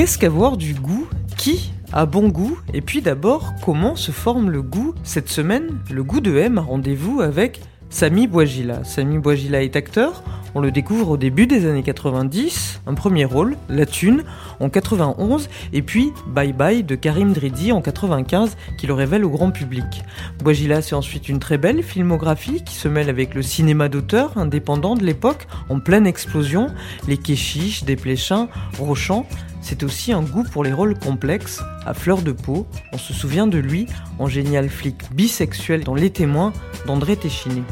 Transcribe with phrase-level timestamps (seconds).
[0.00, 1.06] Qu'est-ce qu'avoir du goût?
[1.36, 2.58] Qui a bon goût?
[2.72, 4.94] Et puis d'abord, comment se forme le goût?
[5.02, 7.60] Cette semaine, le goût de M a rendez-vous avec
[7.90, 8.82] Samy Bouagila.
[8.82, 10.22] Samy Bouagila est acteur,
[10.54, 14.24] on le découvre au début des années 90, un premier rôle, La Thune,
[14.58, 19.30] en 91, et puis Bye Bye de Karim Dridi en 95, qui le révèle au
[19.30, 20.02] grand public.
[20.38, 24.94] Bouagila, c'est ensuite une très belle filmographie qui se mêle avec le cinéma d'auteur indépendant
[24.94, 26.68] de l'époque, en pleine explosion,
[27.06, 29.26] les Kéchiches, Desplechin, Rochant.
[29.60, 32.66] C'est aussi un goût pour les rôles complexes, à fleur de peau.
[32.92, 33.86] On se souvient de lui
[34.18, 36.52] en génial flic bisexuel dans Les Témoins
[36.86, 37.62] d'André Téchiné.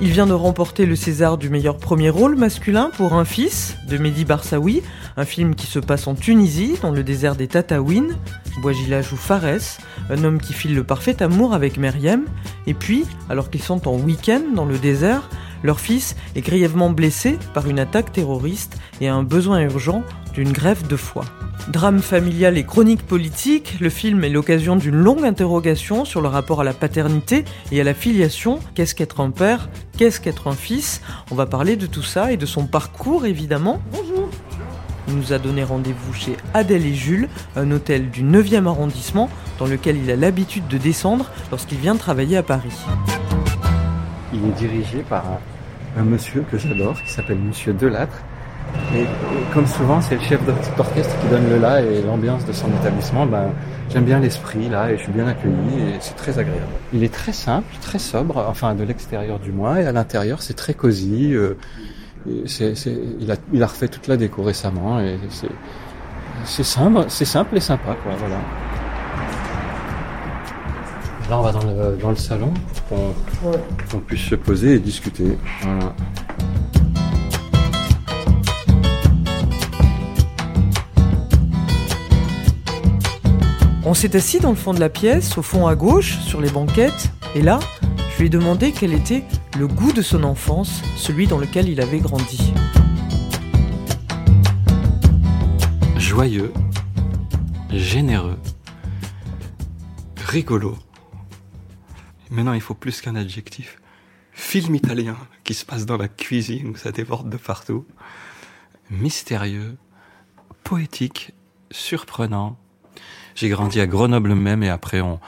[0.00, 3.96] Il vient de remporter le César du meilleur premier rôle masculin pour Un fils de
[3.96, 4.82] Mehdi Barsaoui,
[5.16, 8.14] un film qui se passe en Tunisie, dans le désert des Tataouines.
[8.60, 9.78] Bouagila joue Fares,
[10.10, 12.26] un homme qui file le parfait amour avec Meriem.
[12.66, 15.30] Et puis, alors qu'ils sont en week-end dans le désert,
[15.62, 20.02] leur fils est grièvement blessé par une attaque terroriste et a un besoin urgent
[20.36, 21.24] d'une greffe de foie.
[21.68, 26.60] Drame familial et chronique politique, le film est l'occasion d'une longue interrogation sur le rapport
[26.60, 28.58] à la paternité et à la filiation.
[28.74, 29.70] Qu'est-ce qu'être un père?
[29.96, 31.00] Qu'est-ce qu'être un fils?
[31.30, 33.80] On va parler de tout ça et de son parcours évidemment.
[33.92, 34.28] Bonjour
[35.08, 39.66] Il nous a donné rendez-vous chez Adèle et Jules, un hôtel du 9e arrondissement dans
[39.66, 42.76] lequel il a l'habitude de descendre lorsqu'il vient travailler à Paris.
[44.34, 48.18] Il est dirigé par un, un monsieur que j'adore qui s'appelle Monsieur Delattre
[48.94, 49.06] et, et
[49.52, 50.40] comme souvent, c'est le chef
[50.76, 53.26] d'orchestre qui donne le là et l'ambiance de son établissement.
[53.26, 53.50] Ben,
[53.90, 56.66] j'aime bien l'esprit là et je suis bien accueilli et c'est très agréable.
[56.92, 60.54] Il est très simple, très sobre, enfin de l'extérieur du moins et à l'intérieur c'est
[60.54, 61.32] très cosy.
[61.34, 61.56] Euh,
[62.46, 65.48] c'est, c'est, il, a, il a refait toute la déco récemment et c'est,
[66.44, 68.12] c'est simple, c'est simple et sympa quoi.
[68.18, 68.36] Voilà.
[71.30, 72.52] Là on va dans le, dans le salon
[72.88, 73.58] pour qu'on, ouais.
[73.90, 75.38] qu'on puisse se poser et discuter.
[75.62, 75.94] Voilà.
[83.88, 86.50] On s'est assis dans le fond de la pièce, au fond à gauche, sur les
[86.50, 87.60] banquettes, et là,
[88.10, 89.22] je lui ai demandé quel était
[89.56, 92.52] le goût de son enfance, celui dans lequel il avait grandi.
[95.98, 96.52] Joyeux,
[97.70, 98.40] généreux,
[100.16, 100.76] rigolo.
[102.32, 103.80] Maintenant, il faut plus qu'un adjectif.
[104.32, 107.86] Film italien qui se passe dans la cuisine où ça déborde de partout.
[108.90, 109.76] Mystérieux,
[110.64, 111.34] poétique,
[111.70, 112.58] surprenant,
[113.36, 115.20] j'ai grandi à Grenoble même et après, on,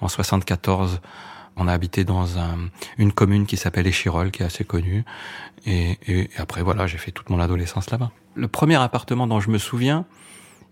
[0.00, 1.00] en 74,
[1.56, 2.58] on a habité dans un,
[2.98, 5.04] une commune qui s'appelle Échirol, qui est assez connue.
[5.64, 8.10] Et, et, après, voilà, j'ai fait toute mon adolescence là-bas.
[8.34, 10.04] Le premier appartement dont je me souviens,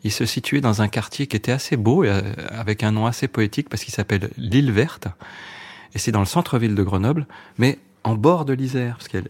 [0.04, 2.04] il se situait dans un quartier qui était assez beau,
[2.50, 5.06] avec un nom assez poétique, parce qu'il s'appelle l'île Verte.
[5.94, 7.26] Et c'est dans le centre-ville de Grenoble,
[7.58, 9.24] mais en bord de l'Isère, parce qu'il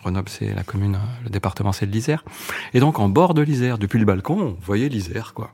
[0.00, 2.24] Grenoble, c'est la commune, le département, c'est l'Isère.
[2.72, 5.50] Et donc, en bord de l'Isère, depuis le balcon, on voyait l'Isère, quoi.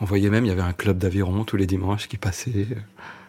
[0.00, 2.66] On voyait même, il y avait un club d'aviron tous les dimanches qui passait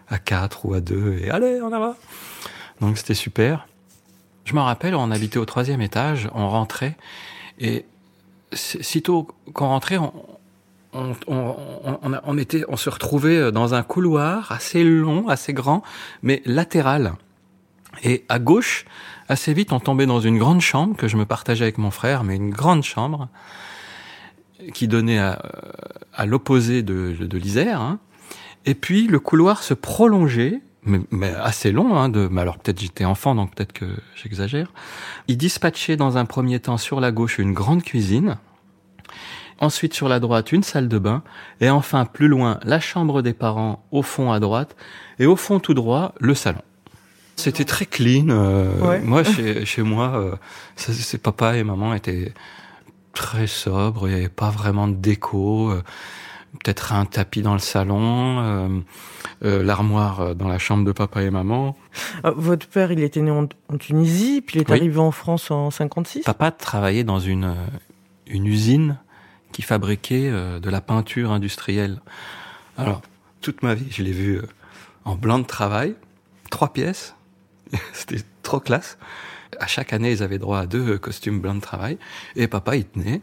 [0.10, 1.96] à quatre ou à deux, et allez, on en va.
[2.82, 3.68] Donc, c'était super.
[4.44, 6.98] Je me rappelle, on habitait au troisième étage, on rentrait,
[7.60, 7.86] et
[8.54, 11.14] sitôt qu'on rentrait, on,
[12.78, 15.84] se retrouvait dans un couloir assez long, assez grand,
[16.24, 17.14] mais latéral.
[18.04, 18.86] Et à gauche,
[19.30, 22.24] assez vite, on tombait dans une grande chambre que je me partageais avec mon frère,
[22.24, 23.30] mais une grande chambre
[24.74, 25.42] qui donnait à,
[26.14, 27.80] à l'opposé de, l'Isère.
[27.80, 28.00] Hein.
[28.66, 31.96] Et puis le couloir se prolongeait, mais, mais assez long.
[31.96, 33.86] Hein, de, mais alors peut-être j'étais enfant, donc peut-être que
[34.16, 34.74] j'exagère.
[35.28, 38.38] Il dispatchait dans un premier temps sur la gauche une grande cuisine.
[39.60, 41.24] Ensuite, sur la droite, une salle de bain.
[41.62, 44.76] Et enfin, plus loin, la chambre des parents, au fond à droite.
[45.18, 46.62] Et au fond tout droit, le salon.
[47.38, 48.30] C'était très clean.
[48.30, 49.00] Euh, ouais.
[49.00, 50.36] Moi, chez, chez moi, euh,
[50.76, 52.34] c'est papa et maman étaient
[53.14, 54.10] très sobres.
[54.10, 55.72] Il n'y avait pas vraiment de déco.
[55.72, 55.82] Euh,
[56.64, 58.82] Peut-être un tapis dans le salon,
[59.44, 61.78] euh, l'armoire dans la chambre de papa et maman.
[62.24, 64.78] Ah, votre père, il était né en, en Tunisie, puis il est oui.
[64.78, 66.24] arrivé en France en 56.
[66.24, 67.54] Papa travaillait dans une
[68.26, 68.98] une usine
[69.52, 72.02] qui fabriquait de la peinture industrielle.
[72.78, 73.02] Alors
[73.42, 74.42] toute ma vie, je l'ai vu
[75.06, 75.96] en blanc de travail,
[76.50, 77.14] trois pièces,
[77.94, 78.98] C'était trop classe.
[79.60, 81.98] À chaque année, ils avaient droit à deux costumes blancs de travail.
[82.36, 83.22] Et papa, il tenait.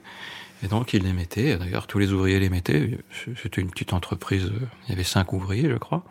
[0.63, 1.57] Et donc, il les mettait.
[1.57, 2.99] D'ailleurs, tous les ouvriers les mettaient.
[3.41, 4.51] C'était une petite entreprise.
[4.87, 6.05] Il y avait cinq ouvriers, je crois.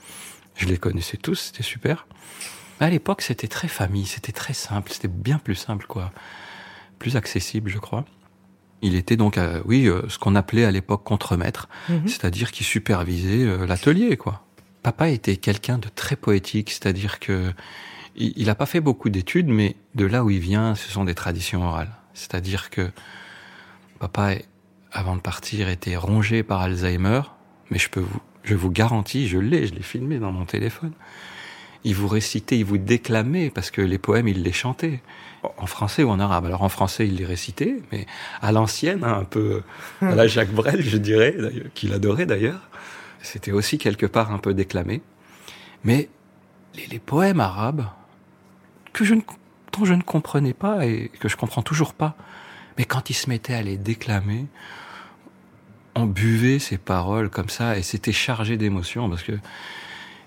[0.56, 1.36] Je les connaissais tous.
[1.36, 2.06] C'était super.
[2.80, 4.06] Mais à l'époque, c'était très famille.
[4.06, 4.92] C'était très simple.
[4.92, 6.12] C'était bien plus simple, quoi.
[7.00, 8.06] Plus accessible, je crois.
[8.84, 12.08] Il était donc, euh, oui, euh, ce qu'on appelait à l'époque contremaître, Mhm.
[12.08, 14.46] c'est-à-dire qu'il supervisait euh, l'atelier, quoi.
[14.84, 17.54] Papa était quelqu'un de très poétique, c'est-à-dire que
[18.16, 21.04] il il a pas fait beaucoup d'études, mais de là où il vient, ce sont
[21.04, 21.92] des traditions orales.
[22.14, 22.92] C'est-à-dire que
[24.00, 24.36] papa,
[24.92, 27.22] avant de partir, était rongé par Alzheimer,
[27.72, 30.92] mais je peux vous, je vous garantis, je l'ai, je l'ai filmé dans mon téléphone.
[31.86, 35.02] Il vous récitait, il vous déclamait, parce que les poèmes, il les chantait.
[35.58, 36.46] En français ou en arabe.
[36.46, 38.06] Alors en français, il les récitait, mais
[38.42, 39.64] à l'ancienne, hein, un peu
[40.02, 42.70] à la Jacques Brel, je dirais, d'ailleurs, qu'il adorait d'ailleurs.
[43.22, 45.02] C'était aussi quelque part un peu déclamé.
[45.84, 46.10] Mais
[46.76, 47.86] les, les poèmes arabes,
[48.94, 49.22] que je ne,
[49.72, 52.16] dont je ne comprenais pas et que je comprends toujours pas,
[52.78, 54.46] mais quand il se mettait à les déclamer,
[55.96, 59.34] on buvait ces paroles comme ça et c'était chargé d'émotions parce que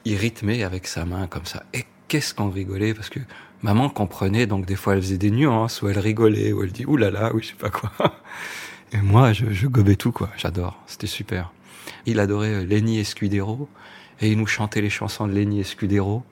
[0.05, 1.65] il rythmait avec sa main comme ça.
[1.75, 3.19] Et qu'est-ce qu'on rigolait parce que
[3.63, 6.85] maman comprenait donc des fois elle faisait des nuances ou elle rigolait ou elle dit
[6.87, 7.91] oulala là là, ou je sais pas quoi.
[8.93, 10.31] Et moi je, je gobais tout quoi.
[10.37, 10.81] J'adore.
[10.87, 11.53] C'était super.
[12.07, 13.69] Il adorait euh, Lenny Escudero
[14.21, 16.23] et il nous chantait les chansons de Lenny Escudero.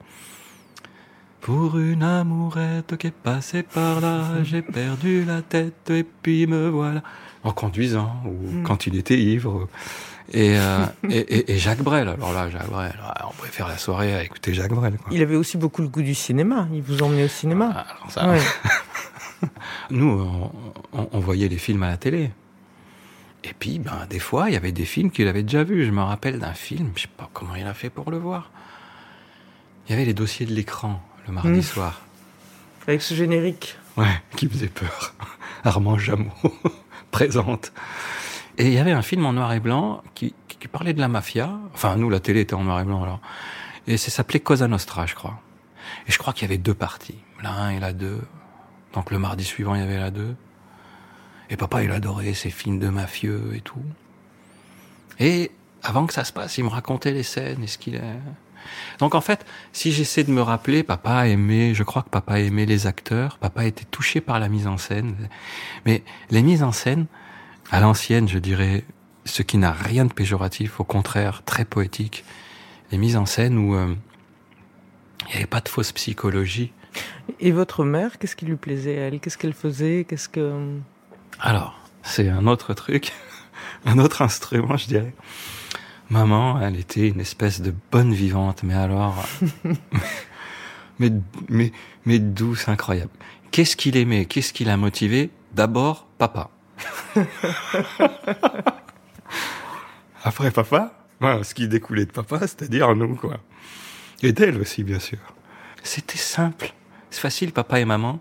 [1.45, 6.69] Pour une amourette qui est passée par là, j'ai perdu la tête et puis me
[6.69, 7.03] voilà.
[7.43, 9.67] En conduisant ou quand il était ivre.
[10.33, 12.95] Et, euh, et, et, et Jacques Brel, alors là, Jacques Brel,
[13.27, 14.97] on pourrait faire la soirée à écouter Jacques Brel.
[14.97, 15.09] Quoi.
[15.13, 16.67] Il avait aussi beaucoup le goût du cinéma.
[16.73, 17.71] Il vous emmenait au cinéma.
[17.75, 18.39] Ah, alors ça, Ouais.
[19.91, 20.51] Nous, on,
[20.93, 22.31] on- on voyait les films à la télé.
[23.43, 25.85] Et puis, ben, des fois, il y avait des films qu'il avait déjà vus.
[25.85, 28.49] Je me rappelle d'un film, je sais pas comment il a fait pour le voir.
[29.87, 32.01] Il y avait les dossiers de l'écran le mardi soir.
[32.87, 33.77] Avec ce générique.
[33.97, 35.13] Ouais, qui faisait peur.
[35.63, 36.31] Armand Jameau
[37.11, 37.71] présente.
[38.57, 41.07] Et il y avait un film en noir et blanc qui, qui parlait de la
[41.07, 41.59] mafia.
[41.73, 43.19] Enfin, nous, la télé était en noir et blanc alors.
[43.87, 45.39] Et ça s'appelait Cosa Nostra, je crois.
[46.07, 47.19] Et je crois qu'il y avait deux parties.
[47.43, 48.21] La 1 et la 2.
[48.93, 50.35] Donc le mardi suivant, il y avait la 2.
[51.49, 53.83] Et papa, il adorait ces films de mafieux et tout.
[55.19, 55.51] Et
[55.83, 58.19] avant que ça se passe, il me racontait les scènes et ce qu'il est.
[58.99, 62.65] Donc en fait, si j'essaie de me rappeler, papa aimait, je crois que papa aimait
[62.65, 65.15] les acteurs, papa était touché par la mise en scène.
[65.85, 67.05] Mais les mises en scène,
[67.71, 68.83] à l'ancienne, je dirais,
[69.25, 72.23] ce qui n'a rien de péjoratif, au contraire, très poétique.
[72.91, 73.95] Les mises en scène où euh,
[75.27, 76.71] il n'y avait pas de fausse psychologie.
[77.39, 79.19] Et votre mère, qu'est-ce qui lui plaisait à elle?
[79.19, 80.05] Qu'est-ce qu'elle faisait?
[80.07, 80.77] Qu'est-ce que
[81.39, 83.11] Alors, c'est un autre truc,
[83.85, 85.13] un autre instrument, je dirais.
[86.09, 89.25] Maman, elle était une espèce de bonne vivante, mais alors,
[90.99, 91.11] mais,
[91.49, 91.71] mais,
[92.05, 93.11] mais douce, incroyable.
[93.51, 94.25] Qu'est-ce qu'il aimait?
[94.25, 95.31] Qu'est-ce qui l'a motivé?
[95.53, 96.49] D'abord, papa.
[100.23, 103.39] Après papa, voilà, ce qui découlait de papa, c'est-à-dire nous, quoi.
[104.21, 105.19] Et d'elle aussi, bien sûr.
[105.83, 106.73] C'était simple.
[107.09, 108.19] C'est facile, papa et maman.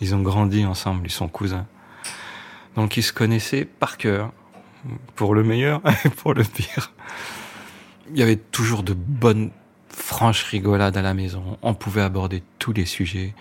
[0.00, 1.66] Ils ont grandi ensemble, ils sont cousins.
[2.74, 4.32] Donc ils se connaissaient par cœur,
[5.14, 6.92] pour le meilleur et pour le pire.
[8.10, 9.50] Il y avait toujours de bonnes,
[9.88, 11.58] franches rigolades à la maison.
[11.62, 13.34] On pouvait aborder tous les sujets,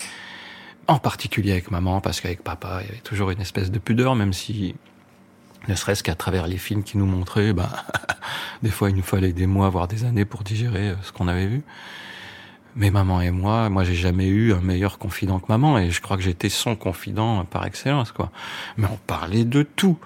[0.87, 4.15] en particulier avec maman, parce qu'avec papa, il y avait toujours une espèce de pudeur,
[4.15, 4.75] même si,
[5.67, 7.85] ne serait-ce qu'à travers les films qu'ils nous montraient, bah,
[8.63, 11.27] des fois il nous fallait des mois, voire des années pour digérer euh, ce qu'on
[11.27, 11.63] avait vu.
[12.75, 16.01] Mais maman et moi, moi j'ai jamais eu un meilleur confident que maman et je
[16.01, 18.31] crois que j'étais son confident par excellence quoi.
[18.77, 19.97] Mais on parlait de tout.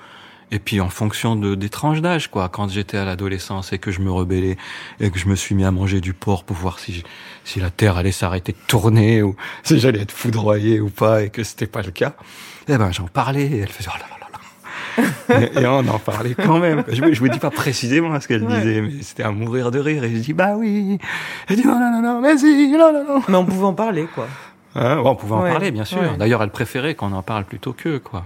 [0.52, 3.92] Et puis en fonction de des tranches d'âge quoi, quand j'étais à l'adolescence et que
[3.92, 4.58] je me rebellais
[5.00, 7.04] et que je me suis mis à manger du porc pour voir si
[7.44, 11.30] si la terre allait s'arrêter de tourner ou si j'allais être foudroyé ou pas et
[11.30, 12.14] que c'était pas le cas.
[12.68, 15.42] Eh ben j'en parlais et elle faisait oh là là là là.
[15.60, 16.84] et, et on en parlait quand même.
[16.90, 18.60] Je, vous- je vous dis pas précisément ce qu'elle Ouais.
[18.60, 20.04] disait, mais c'était à mourir de rire.
[20.04, 21.00] Et je dis bah oui.
[21.50, 23.22] Elle dit non non non non, mais si, non non non.
[23.28, 24.28] Mais on pouvait en parler, quoi.
[24.76, 26.00] Hein, on pouvait en Ouais, parler, bien sûr.
[26.02, 26.18] ouais.
[26.18, 28.26] D'ailleurs, elle préférait qu'on en parle plutôt qu'eux, quoi.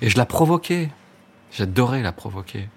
[0.00, 0.88] Et je la provoquais.
[1.56, 2.68] J'adorais la provoquer.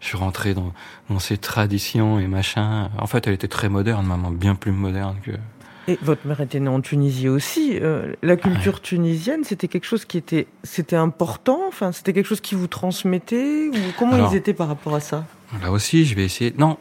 [0.00, 0.72] Je suis rentré dans,
[1.10, 2.90] dans ces traditions et machin.
[2.98, 5.32] En fait, elle était très moderne, maman, bien plus moderne que.
[5.88, 7.78] Et votre mère était née en Tunisie aussi.
[7.80, 11.60] Euh, la culture tunisienne, c'était quelque chose qui était, c'était important?
[11.66, 13.68] Enfin, c'était quelque chose qui vous transmettait?
[13.68, 15.24] Ou comment Alors- ils étaient par rapport à ça?
[15.62, 16.54] Là aussi, je vais essayer.
[16.58, 16.76] Non,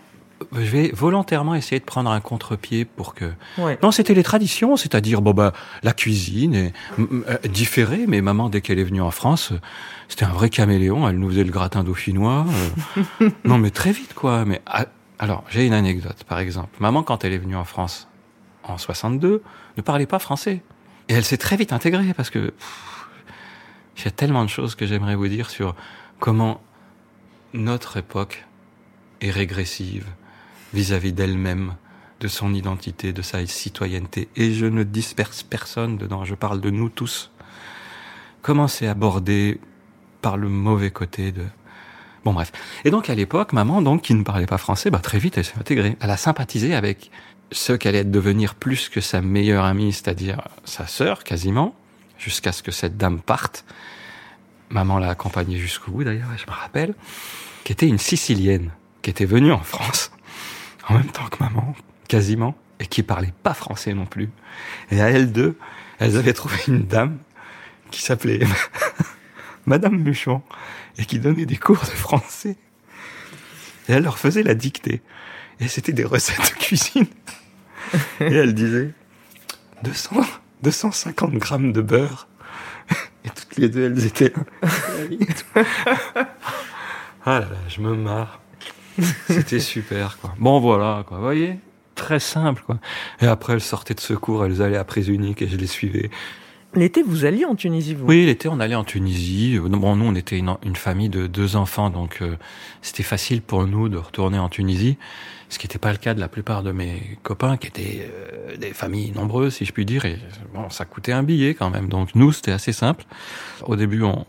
[0.53, 3.31] je vais volontairement essayer de prendre un contre-pied pour que.
[3.57, 3.77] Ouais.
[3.81, 5.53] Non, c'était les traditions, c'est-à-dire bon bah
[5.83, 9.59] la cuisine est euh, différée, mais maman dès qu'elle est venue en France, euh,
[10.07, 11.07] c'était un vrai caméléon.
[11.07, 12.45] Elle nous faisait le gratin dauphinois.
[13.21, 13.29] euh.
[13.45, 14.45] non, mais très vite quoi.
[14.45, 14.85] Mais ah,
[15.19, 16.69] alors j'ai une anecdote par exemple.
[16.79, 18.07] Maman quand elle est venue en France
[18.63, 19.41] en 62
[19.77, 20.61] ne parlait pas français
[21.09, 22.53] et elle s'est très vite intégrée parce que
[23.97, 25.75] Il y a tellement de choses que j'aimerais vous dire sur
[26.19, 26.61] comment
[27.53, 28.45] notre époque
[29.21, 30.05] est régressive
[30.77, 31.73] vis-à-vis d'elle-même,
[32.19, 34.29] de son identité, de sa citoyenneté.
[34.35, 37.31] Et je ne disperse personne dedans, je parle de nous tous.
[38.43, 39.59] Comment c'est abordé
[40.21, 41.43] par le mauvais côté de...
[42.23, 42.51] Bon bref.
[42.85, 45.45] Et donc à l'époque, maman, donc qui ne parlait pas français, bah très vite elle
[45.45, 45.97] s'est intégrée.
[45.99, 47.09] Elle a sympathisé avec
[47.51, 51.73] ce qu'elle allait devenir plus que sa meilleure amie, c'est-à-dire sa sœur quasiment,
[52.19, 53.65] jusqu'à ce que cette dame parte.
[54.69, 56.93] Maman l'a accompagnée jusqu'au bout d'ailleurs, je me rappelle,
[57.63, 60.11] qui était une Sicilienne, qui était venue en France,
[60.87, 61.75] en même temps que maman,
[62.07, 64.29] quasiment, et qui parlait pas français non plus.
[64.91, 65.57] Et à elles deux,
[65.99, 67.17] elles avaient trouvé une dame
[67.91, 68.39] qui s'appelait
[69.65, 70.41] Madame Muchon,
[70.97, 72.55] et qui donnait des cours de français.
[73.89, 75.01] Et elle leur faisait la dictée.
[75.59, 77.07] Et c'était des recettes de cuisine.
[78.19, 78.91] Et elle disait
[79.83, 80.21] 200,
[80.63, 82.27] 250 grammes de beurre.
[83.25, 84.33] Et toutes les deux, elles étaient
[87.25, 88.39] Ah là là, je me marre.
[89.27, 90.33] C'était super, quoi.
[90.39, 91.17] Bon, voilà, quoi.
[91.17, 91.59] Vous voyez?
[91.95, 92.79] Très simple, quoi.
[93.21, 96.09] Et après, elles sortaient de secours, elles allaient à prise unique et je les suivais.
[96.75, 98.05] L'été, vous alliez en Tunisie, vous?
[98.05, 99.57] Oui, l'été, on allait en Tunisie.
[99.59, 102.35] Bon, nous, on était une, une famille de deux enfants, donc euh,
[102.81, 104.97] c'était facile pour nous de retourner en Tunisie,
[105.49, 108.57] ce qui n'était pas le cas de la plupart de mes copains, qui étaient euh,
[108.57, 110.05] des familles nombreuses, si je puis dire.
[110.05, 110.19] Et
[110.53, 111.87] bon, ça coûtait un billet quand même.
[111.87, 113.05] Donc nous, c'était assez simple.
[113.63, 114.25] Au début, on,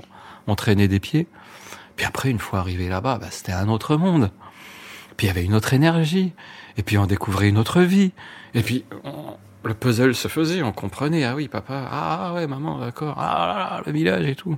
[0.47, 1.27] on traînait des pieds.
[1.97, 4.31] Puis après, une fois arrivé là-bas, bah, c'était un autre monde.
[5.19, 6.33] Puis il y avait une autre énergie.
[6.79, 8.13] Et puis on découvrait une autre vie.
[8.55, 11.25] Et puis on- le puzzle se faisait, on comprenait.
[11.25, 11.87] Ah oui, papa.
[11.93, 13.17] Ah ouais, maman, d'accord.
[13.19, 14.57] Ah là là, le village et tout.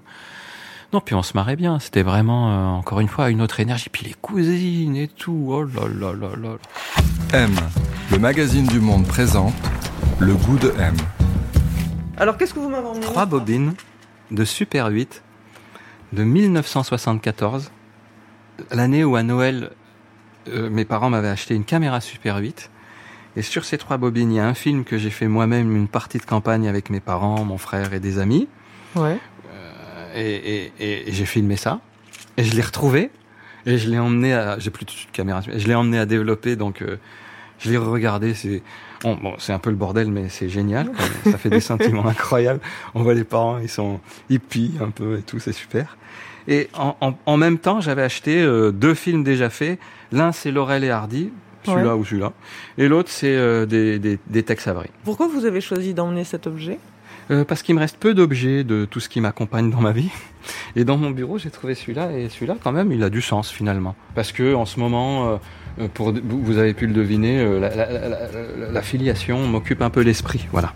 [0.93, 1.79] Non, puis on se marrait bien.
[1.81, 3.89] C'était vraiment, euh, encore une fois, une autre énergie.
[3.91, 5.47] Puis les cousines et tout.
[5.49, 6.57] Oh là là là là.
[7.33, 7.55] M,
[8.13, 9.55] le magazine du monde présente
[10.19, 10.95] le goût de M.
[12.19, 13.73] Alors, qu'est-ce que vous m'avez emmené Trois bobines
[14.31, 15.23] de Super 8
[16.13, 17.71] de 1974.
[18.73, 19.71] L'année où à Noël,
[20.49, 22.71] euh, mes parents m'avaient acheté une caméra Super 8.
[23.37, 25.87] Et sur ces trois bobines, il y a un film que j'ai fait moi-même, une
[25.89, 28.49] partie de campagne avec mes parents, mon frère et des amis.
[28.97, 29.19] Ouais.
[30.17, 31.81] Et, et- et- et j'ai filmé ça.
[32.37, 33.11] Et je l'ai retrouvé.
[33.67, 34.59] Et je l'ai emmené à...
[34.59, 35.41] J'ai plus de caméra.
[35.43, 36.83] Je l'ai emmené à développer, donc...
[36.83, 36.97] euh,
[37.61, 38.63] je l'ai regardé, c'est
[39.03, 40.91] bon, bon, c'est un peu le bordel, mais c'est génial.
[41.25, 42.61] Ça fait des sentiments incroyables.
[42.95, 45.99] On voit les parents, ils sont hippies un peu et tout, c'est super.
[46.51, 49.79] Et en, en, en même temps, j'avais acheté euh, deux films déjà faits.
[50.13, 51.31] L'un, c'est Laurel et Hardy,
[51.65, 52.33] celui-là ou celui-là.
[52.77, 54.89] Et l'autre, c'est euh, des, des, des Tex Avery.
[55.05, 56.79] Pourquoi vous avez choisi d'emmener cet objet?
[57.31, 60.11] Euh, parce qu'il me reste peu d'objets de tout ce qui m'accompagne dans ma vie.
[60.75, 63.51] Et dans mon bureau, j'ai trouvé celui-là, et celui-là, quand même, il a du sens
[63.53, 63.95] finalement.
[64.17, 65.39] Parce que en ce moment,
[65.79, 69.91] euh, pour vous avez pu le deviner, la, la- la- la- la filiation m'occupe un
[69.91, 70.49] peu l'esprit.
[70.51, 70.73] Voilà.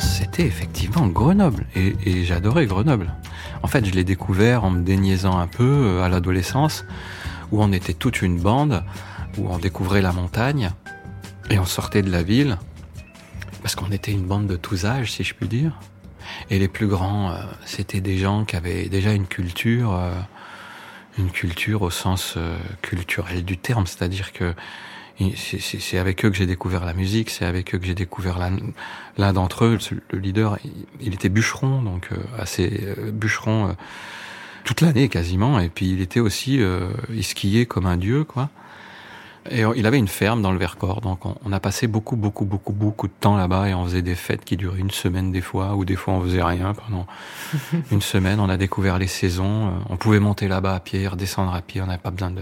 [0.00, 1.66] C'était effectivement Grenoble.
[1.76, 3.12] Et, j'adorais Grenoble.
[3.62, 6.86] En fait, je l'ai découvert en me déniaisant un peu euh, à l'adolescence,
[7.52, 8.82] où on était toute une bande,
[9.36, 10.70] où on découvrait la montagne,
[11.50, 12.56] et on sortait de la ville,
[13.62, 15.78] parce qu'on était une bande de tous âges, si je puis dire.
[16.48, 20.14] Et les plus grands, euh, c'était des gens qui avaient déjà une culture, euh,
[21.18, 22.38] une culture au sens
[22.80, 24.54] culturel du terme, c'est-à-dire que
[25.36, 28.38] c'est- avec eux que j'ai découvert la musique, c'est avec eux que j'ai découvert
[29.18, 29.78] l'un d'entre eux,
[30.10, 33.72] le leader, il, il était bûcheron, donc euh, assez euh, bûcheron euh,
[34.64, 36.58] toute l'année quasiment, et puis il était aussi,
[37.10, 38.48] il skiait comme un dieu, quoi.
[39.50, 42.46] Et il avait une ferme dans le Vercors, donc on, on a passé beaucoup, beaucoup,
[42.46, 45.42] beaucoup, beaucoup de temps là-bas et on faisait des fêtes qui duraient une semaine des
[45.42, 47.06] fois, ou des fois on faisait rien pendant
[47.92, 48.40] une semaine.
[48.40, 51.86] On a découvert les saisons, on pouvait monter là-bas à pied, redescendre à pied, on
[51.86, 52.40] n'avait pas besoin de...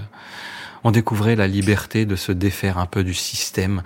[0.84, 3.82] On découvrait la liberté de se défaire un peu du système,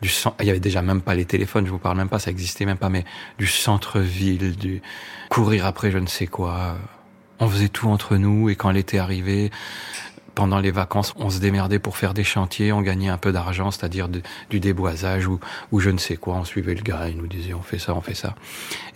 [0.00, 2.18] du cen- il y avait déjà même pas les téléphones, je vous parle même pas,
[2.18, 3.04] ça existait même pas, mais
[3.38, 4.80] du centre-ville, du
[5.28, 6.76] courir après je ne sais quoi.
[7.38, 9.50] On faisait tout entre nous et quand l'été arrivait,
[10.34, 13.70] pendant les vacances, on se démerdait pour faire des chantiers, on gagnait un peu d'argent,
[13.70, 15.38] c'est-à-dire du déboisage ou,
[15.72, 16.36] ou je ne sais quoi.
[16.36, 18.34] On suivait le gars, il nous disait on fait ça, on fait ça,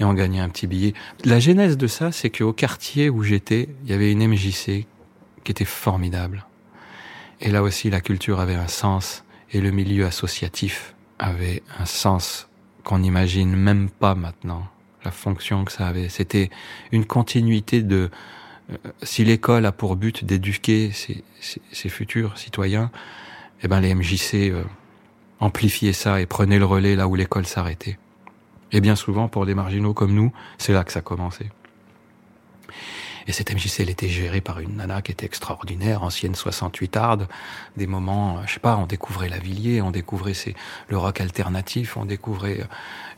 [0.00, 0.94] et on gagnait un petit billet.
[1.24, 4.86] La genèse de ça, c'est qu'au quartier où j'étais, il y avait une MJC
[5.42, 6.46] qui était formidable.
[7.40, 12.48] Et là aussi, la culture avait un sens et le milieu associatif avait un sens
[12.82, 14.66] qu'on n'imagine même pas maintenant.
[15.04, 16.50] La fonction que ça avait, c'était
[16.92, 18.10] une continuité de
[18.70, 22.90] euh, si l'école a pour but d'éduquer ses, futurs citoyens,
[23.62, 24.64] eh ben les MJC euh,
[25.40, 27.98] amplifiaient ça et prenaient le relais là où l'école s'arrêtait.
[28.72, 31.50] Et bien souvent, pour des marginaux comme nous, c'est là que ça commençait.
[33.26, 37.28] Et cette MJC, elle était gérée par une nana qui était extraordinaire, ancienne 68 arde.
[37.76, 40.34] Des moments, euh, je sais pas, on découvrait Lavillier, on découvrait
[40.88, 42.64] le rock alternatif, on découvrait euh,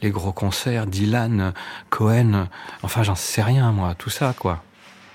[0.02, 1.52] les gros concerts, Dylan,
[1.90, 2.48] Cohen.
[2.82, 4.62] Enfin, j'en sais rien, moi, tout ça, quoi.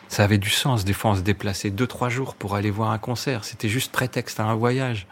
[0.10, 0.84] Ça avait du sens.
[0.84, 3.46] Des fois, on se déplaçait deux, trois jours pour aller voir un concert.
[3.46, 5.08] C'était juste prétexte à un voyage.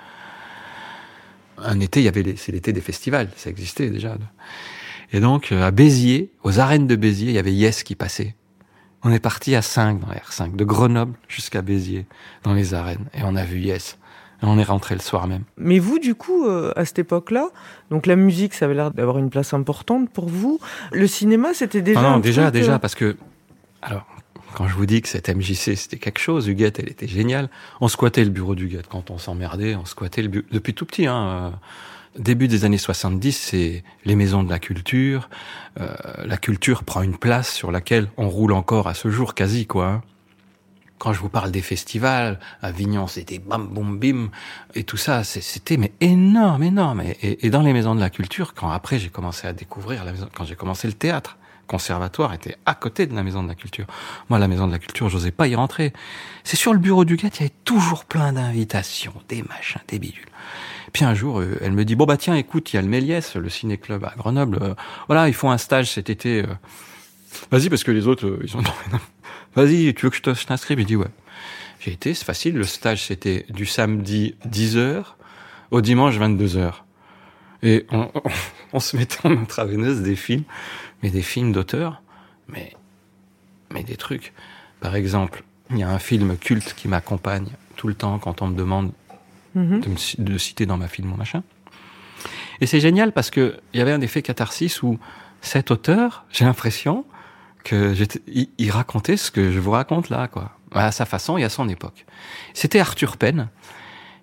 [1.57, 3.29] Un été, il y avait les- c'est l'été des festivals.
[3.37, 4.17] Ça existait déjà.
[5.13, 8.35] Et donc, euh, à Béziers, aux arènes de Béziers, il y avait Yes qui passait.
[9.03, 12.05] On est parti à 5 dans la R5, de Grenoble jusqu'à Béziers,
[12.43, 13.05] dans les arènes.
[13.13, 13.97] Et on a vu Yes.
[14.41, 15.43] Et on est rentré le soir même.
[15.57, 17.49] Mais vous, du coup, euh, à cette époque-là,
[17.91, 20.59] donc la musique, ça avait l'air d'avoir une place importante pour vous.
[20.91, 21.99] Le cinéma, c'était déjà.
[21.99, 23.17] Ah non, déjà, truc, déjà, euh, parce que,
[23.81, 24.05] alors,
[24.55, 27.49] quand je vous dis que cette MJC, c'était quelque chose, Huguette, elle était géniale.
[27.81, 28.87] On squattait le bureau d'Huguette.
[28.87, 30.45] Quand on s'emmerdait, on squattait le bureau.
[30.51, 31.27] Depuis tout petit, hein.
[31.27, 31.49] euh,
[32.19, 35.29] Début des années 70, c'est les maisons de la culture.
[35.79, 35.87] Euh,
[36.25, 39.87] la culture prend une place sur laquelle on roule encore à ce jour, quasi, quoi.
[39.87, 40.01] hein.
[40.97, 44.31] Quand je vous parle des festivals, Avignon, c'était bam, boum, bim,
[44.75, 47.01] et tout ça, c'était mais énorme, énorme.
[47.21, 50.11] Et- et dans les maisons de la culture, quand après j'ai commencé à découvrir, la
[50.11, 51.37] maison, quand j'ai commencé le théâtre,
[51.69, 53.85] conservatoire était à côté de la maison de la culture.
[54.29, 55.93] Moi, la maison de la culture, j'osais pas y rentrer.
[56.43, 59.99] C'est sur le bureau du gars, il y avait toujours plein d'invitations, des machins, des
[59.99, 60.25] bidules.
[60.91, 62.87] Puis un jour, euh, elle me dit bon bah tiens, écoute, il y a le
[62.87, 64.57] Méliès, le ciné-club à Grenoble.
[64.61, 64.73] euh,
[65.07, 66.41] voilà, ils font un stage cet été.
[66.43, 66.47] euh.
[67.51, 68.63] Vas-y parce que les autres, ils ont.
[69.55, 70.79] Vas-y, tu veux que je je t'inscrive?
[70.79, 71.07] J'ai dit ouais.
[71.79, 72.55] J'ai été, c'est facile.
[72.55, 75.03] Le stage c'était du samedi 10h
[75.71, 76.73] au dimanche 22h.
[77.61, 78.31] Et on, on,
[78.73, 80.43] on se mettait en intraveineuse des films,
[81.03, 82.01] mais des films d'auteur,
[82.47, 82.73] mais
[83.71, 84.33] mais des trucs.
[84.79, 88.47] Par exemple, il y a un film culte qui m'accompagne tout le temps quand on
[88.47, 88.91] me demande
[89.55, 89.81] mhm.
[89.81, 91.43] de, me ci- de citer dans ma film mon machin.
[92.61, 94.99] Et c'est génial parce que il y avait un effet catharsis où
[95.41, 97.05] cet auteur, j'ai l'impression
[97.63, 101.37] que j'étais- il, il racontait ce que je vous raconte là, quoi, à sa façon
[101.37, 102.05] et à son époque.
[102.53, 103.49] C'était Arthur Penn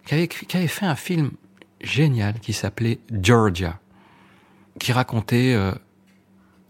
[0.05, 1.31] qui avait, écrit- qui avait fait un film
[1.81, 3.79] génial qui s'appelait Georgia,
[4.81, 5.73] qui racontait euh,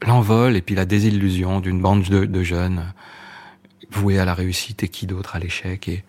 [0.03, 2.93] l'envol et puis la désillusion d'une bande de, jeunes
[3.91, 6.05] voués à la réussite et qui d'autre à l'échec et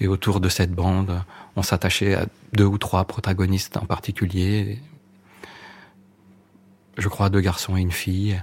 [0.00, 1.22] et autour de cette bande,
[1.56, 4.78] on s'attachait à deux ou trois protagonistes en particulier.
[6.96, 8.42] Je crois deux garçons et une fille.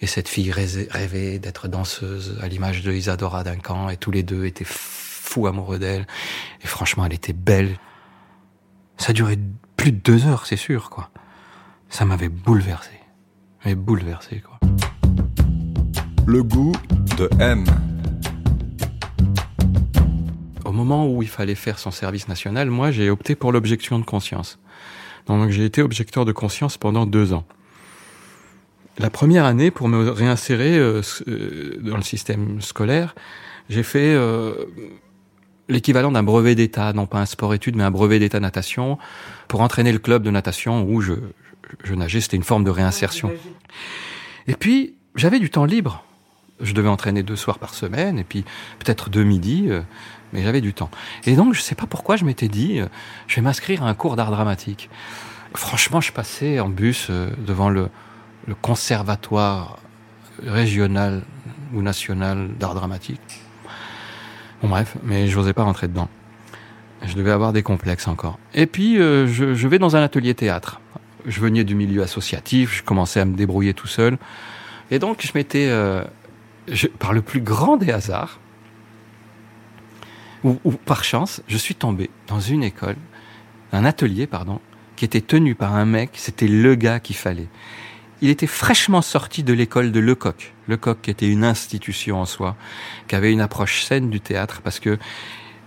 [0.00, 3.88] Et cette fille rêvait d'être danseuse à l'image de Isadora Duncan.
[3.88, 6.06] Et tous les deux étaient fous amoureux d'elle.
[6.62, 7.76] Et franchement, elle était belle.
[8.96, 9.38] Ça duré
[9.76, 11.10] plus de deux heures, c'est sûr, quoi.
[11.88, 13.01] Ça m'avait bouleversé.
[13.64, 14.58] Mais bouleversé, quoi.
[16.26, 16.72] Le goût
[17.18, 17.64] de M.
[20.64, 24.04] Au moment où il fallait faire son service national, moi, j'ai opté pour l'objection de
[24.04, 24.58] conscience.
[25.26, 27.44] Donc, j'ai été objecteur de conscience pendant deux ans.
[28.98, 33.14] La première année, pour me réinsérer euh, euh, dans le système scolaire,
[33.68, 34.54] j'ai fait euh,
[35.68, 38.98] l'équivalent d'un brevet d'état, non pas un sport-études, mais un brevet d'état natation,
[39.48, 41.14] pour entraîner le club de natation où je,
[41.84, 42.20] je, nageais.
[42.20, 43.32] C'était une forme de réinsertion.
[44.46, 46.04] Et puis, j'avais du temps libre.
[46.60, 48.44] Je devais entraîner deux soirs par semaine, et puis
[48.78, 49.80] peut-être deux midis, euh,
[50.32, 50.90] mais j'avais du temps.
[51.24, 52.86] Et donc, je sais pas pourquoi je m'étais dit, euh,
[53.26, 54.88] je vais m'inscrire à un cours d'art dramatique.
[55.54, 57.88] Franchement, je passais en bus euh, devant le,
[58.46, 59.78] le conservatoire
[60.44, 61.22] régional
[61.74, 63.40] ou national d'art dramatique.
[64.62, 66.08] Bon bref, mais je n'osais pas rentrer dedans.
[67.04, 68.38] Je devais avoir des complexes encore.
[68.54, 70.80] Et puis, je, je vais dans un atelier théâtre.
[71.26, 74.18] Je venais du milieu associatif, je commençais à me débrouiller tout seul.
[74.90, 76.04] Et donc, je m'étais, euh,
[76.98, 78.40] par le plus grand des hasards,
[80.44, 82.96] ou, ou par chance, je suis tombé dans une école,
[83.72, 84.60] un atelier, pardon,
[84.96, 87.48] qui était tenu par un mec, c'était le gars qu'il fallait.
[88.20, 90.54] Il était fraîchement sorti de l'école de Lecoq.
[90.68, 92.56] Lecoq qui était une institution en soi,
[93.08, 94.98] qui avait une approche saine du théâtre, parce que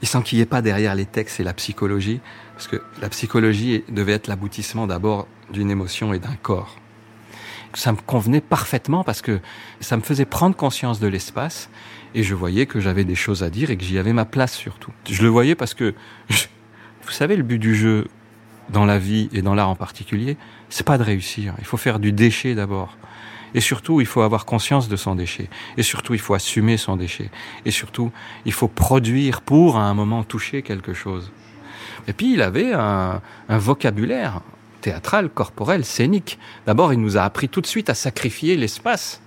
[0.01, 2.21] il s'enquillait pas derrière les textes et la psychologie,
[2.53, 6.75] parce que la psychologie devait être l'aboutissement d'abord d'une émotion et d'un corps.
[7.73, 9.39] Ça me convenait parfaitement parce que
[9.81, 11.69] ça me faisait prendre conscience de l'espace
[12.13, 14.53] et je voyais que j'avais des choses à dire et que j'y avais ma place
[14.53, 14.91] surtout.
[15.09, 15.93] Je le voyais parce que,
[16.29, 18.07] vous savez, le but du jeu
[18.69, 20.37] dans la vie et dans l'art en particulier,
[20.69, 21.53] c'est pas de réussir.
[21.59, 22.97] Il faut faire du déchet d'abord.
[23.53, 25.49] Et surtout, il faut avoir conscience de son déchet.
[25.77, 27.29] Et surtout, il faut assumer son déchet.
[27.65, 28.11] Et surtout,
[28.45, 31.31] il faut produire pour, à un moment, toucher quelque chose.
[32.07, 34.41] Et puis, il avait un vocabulaire
[34.85, 36.37] théâtral, corporel, scénique.
[36.67, 39.19] D'abord, il nous a appris tout de suite à sacrifier l'espace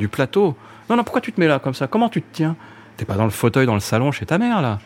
[0.00, 0.56] du plateau.
[0.90, 1.86] Non, non, pourquoi tu te mets là comme ça?
[1.86, 2.56] Comment tu te tiens?
[2.96, 4.80] T'es pas dans le fauteuil dans le salon chez ta mère, là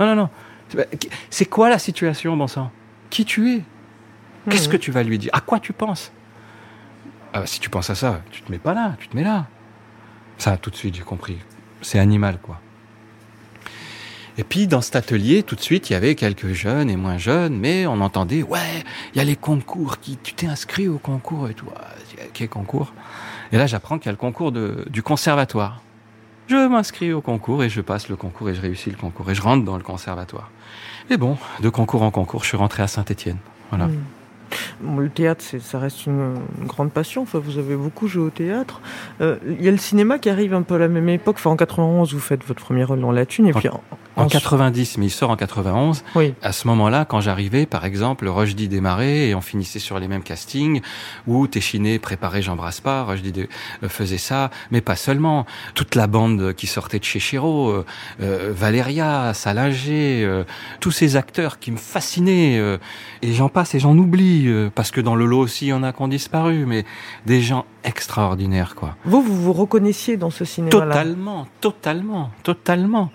[0.00, 0.84] Non, non, non.
[1.30, 2.72] C'est quoi la situation, bon sang
[3.08, 3.62] Qui tu es?
[4.50, 5.30] Qu'est-ce que tu vas lui dire?
[5.32, 6.10] À quoi tu penses?
[7.32, 9.22] Ah, bah, Si tu penses à ça, tu te mets pas là, tu te mets
[9.22, 9.46] là.
[10.38, 11.38] Ça, tout de suite, j'ai compris.
[11.82, 12.60] c'est animal, quoi.
[14.38, 17.18] Et puis dans cet atelier, tout de suite, il y avait quelques jeunes et moins
[17.18, 20.98] jeunes, mais on entendait ouais, il y a les concours, qui tu t'es inscrit au
[20.98, 21.66] concours et tout.
[21.76, 21.88] Ah,
[22.32, 22.92] quel concours?
[23.52, 25.82] Et là, j'apprends qu'il y a le concours de, du conservatoire.
[26.48, 29.34] Je m'inscris au concours et je passe le concours et je réussis le concours et
[29.34, 30.50] je rentre dans le conservatoire.
[31.10, 33.38] Et bon, de concours en concours, je suis rentré à Saint-Étienne.
[33.70, 33.86] Voilà.
[33.86, 34.04] Mm.
[34.80, 37.22] Bon, le théâtre, ça reste une, une grande passion.
[37.22, 38.80] Enfin, vous avez beaucoup joué au théâtre.
[39.20, 41.36] Euh, Il y a le cinéma qui arrive un peu à la même époque.
[41.38, 43.46] Enfin, en 91, vous faites votre premier rôle dans La Thune.
[43.48, 43.80] Et En- puis en,
[44.16, 46.04] En en- 90, mais il sort en 91.
[46.14, 46.34] Oui.
[46.42, 50.22] À ce moment-là, quand j'arrivais, par exemple, Rushdie démarrait et on finissait sur les mêmes
[50.22, 50.80] castings,
[51.26, 53.48] où Téchiné préparait J'embrasse pas, dé-
[53.82, 55.46] euh, faisait ça, mais pas seulement.
[55.74, 57.84] Toute la bande qui sortait de chez Chéreau, euh,
[58.20, 60.44] euh, Valéria, Salinger, euh,
[60.80, 62.78] tous ces acteurs qui me fascinaient, euh,
[63.22, 65.72] et j'en passe et j'en oublie, euh, parce que dans le lot aussi, il y
[65.72, 66.84] en a qui ont disparu, mais
[67.26, 68.96] des gens extraordinaires, quoi.
[69.04, 70.86] Vous, vous vous reconnaissiez dans ce cinéma-là?
[70.86, 73.10] Totalement, totalement, totalement.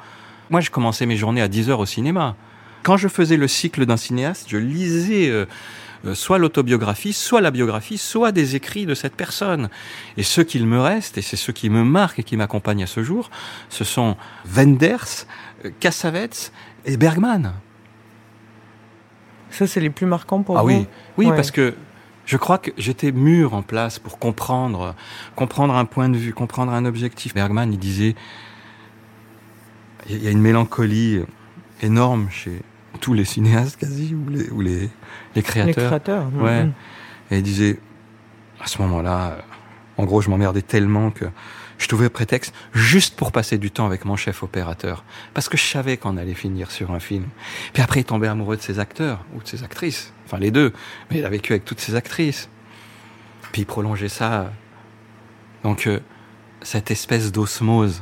[0.49, 2.35] Moi, je commençais mes journées à 10 heures au cinéma.
[2.83, 5.45] Quand je faisais le cycle d'un cinéaste, je lisais euh,
[6.05, 9.69] euh, soit l'autobiographie, soit la biographie, soit des écrits de cette personne.
[10.15, 12.87] Et ce qu'il me reste, et c'est ce qui me marque et qui m'accompagne à
[12.87, 13.29] ce jour,
[13.69, 15.25] ce sont Wenders,
[15.79, 16.51] Cassavetes
[16.85, 17.53] et Bergman.
[19.51, 20.85] Ça, c'est les plus marquants pour Ah vous oui,
[21.17, 21.35] oui, Ouais.
[21.35, 21.73] parce que
[22.25, 24.93] je crois que j'étais mûr en place pour comprendre,
[25.35, 27.33] comprendre un point de vue, comprendre un objectif.
[27.33, 28.15] Bergman, il disait,
[30.09, 31.21] il y a une mélancolie
[31.81, 32.61] énorme chez
[33.01, 34.89] tous les cinéastes quasi ou les, ou les, les
[35.35, 35.87] Les créateurs.
[35.87, 36.25] créateurs.
[36.39, 36.67] Ouais.
[37.31, 37.79] Et il disait,
[38.61, 39.37] à ce moment-là,
[39.97, 41.25] en gros, je m'emmerdais tellement que
[41.77, 45.03] je trouvais prétexte juste pour passer du temps avec mon chef opérateur.
[45.33, 47.25] Parce que je savais qu'on allait finir sur un film.
[47.73, 50.13] Puis après, il tombait amoureux de ses acteurs ou de ses actrices.
[50.25, 50.73] Enfin, les deux.
[51.09, 52.49] Mais il a vécu avec toutes ses actrices.
[53.51, 54.51] Puis il prolongeait ça.
[55.63, 55.99] Donc, euh,
[56.61, 58.01] cette espèce d'osmose,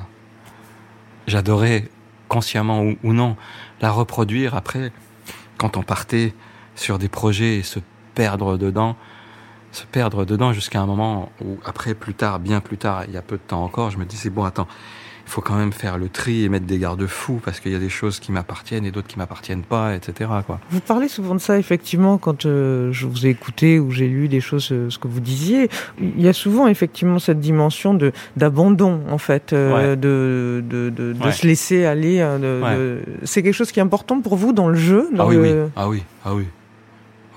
[1.28, 1.90] j'adorais,
[2.28, 3.36] consciemment ou, ou non,
[3.82, 4.92] la reproduire après,
[5.58, 6.34] quand on partait
[6.76, 7.80] sur des projets et se
[8.16, 8.96] perdre dedans,
[9.76, 13.18] se perdre dedans jusqu'à un moment où après, plus tard, bien plus tard, il y
[13.18, 14.68] a peu de temps encore, je me disais, bon, attends,
[15.28, 17.80] il faut quand même faire le tri et mettre des garde-fous parce qu'il y a
[17.80, 20.60] des choses qui m'appartiennent et d'autres qui m'appartiennent pas, etc., quoi.
[20.70, 24.28] Vous parlez souvent de ça, effectivement, quand euh, je vous ai écouté ou j'ai lu
[24.28, 25.68] des choses, euh, ce que vous disiez.
[26.00, 29.96] Il y a souvent, effectivement, cette dimension de d'abandon, en fait, euh, Ouais.
[29.98, 31.32] de, de, de, de Ouais.
[31.32, 32.22] se laisser aller.
[32.22, 33.02] hein, Ouais.
[33.24, 35.42] C'est quelque chose qui est important pour vous dans le jeu dans Ah oui, le-
[35.42, 36.48] oui, ah oui, ah oui, oui,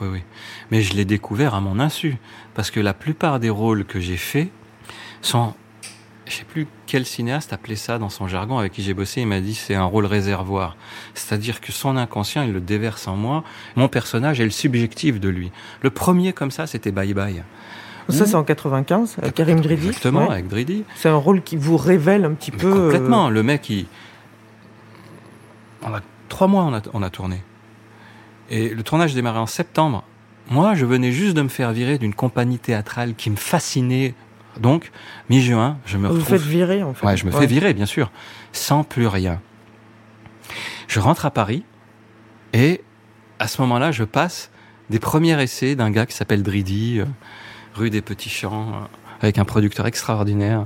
[0.07, 0.23] oui.
[0.71, 2.17] Mais je l'ai découvert à mon insu,
[2.55, 4.49] parce que la plupart des rôles que j'ai faits
[5.23, 5.55] sont,
[6.27, 9.27] je sais plus quel cinéaste appelait ça dans son jargon avec qui j'ai bossé, il
[9.27, 10.77] m'a dit c'est un rôle réservoir,
[11.15, 13.45] c'est-à-dire que son inconscient il le déverse en moi,
[13.77, 15.51] mon personnage est le subjectif de lui.
[15.83, 17.43] Le premier comme ça c'était Bye Bye.
[18.11, 19.89] Ça, c'est en 95, euh, Karim Dridi.
[19.89, 20.33] Exactement, Ouais.
[20.33, 20.85] avec Dridi.
[20.97, 22.69] C'est un rôle qui vous révèle un petit Mais peu.
[22.73, 23.29] euh, complètement.
[23.29, 23.85] Le mec, il...
[25.83, 27.43] on a trois mois, on a, on a tourné.
[28.51, 30.05] Et le tournage démarrait en septembre.
[30.51, 34.15] Moi, je venais juste de me faire virer d'une compagnie théâtrale qui me fascinait.
[34.59, 34.91] Donc,
[35.29, 36.39] mi-juin, je me vous retrouve.
[36.39, 37.07] faites virer, en fait.
[37.07, 38.11] Ouais, je me fais virer, bien sûr,
[38.53, 39.41] sans plus rien.
[40.89, 41.65] Je rentre à Paris
[42.55, 42.81] et
[43.39, 44.51] à ce moment-là, je passe
[44.91, 47.05] des premiers essais d'un gars qui s'appelle Dridi, euh,
[47.75, 48.87] rue des Petits Champs, euh,
[49.21, 50.65] avec un producteur extraordinaire.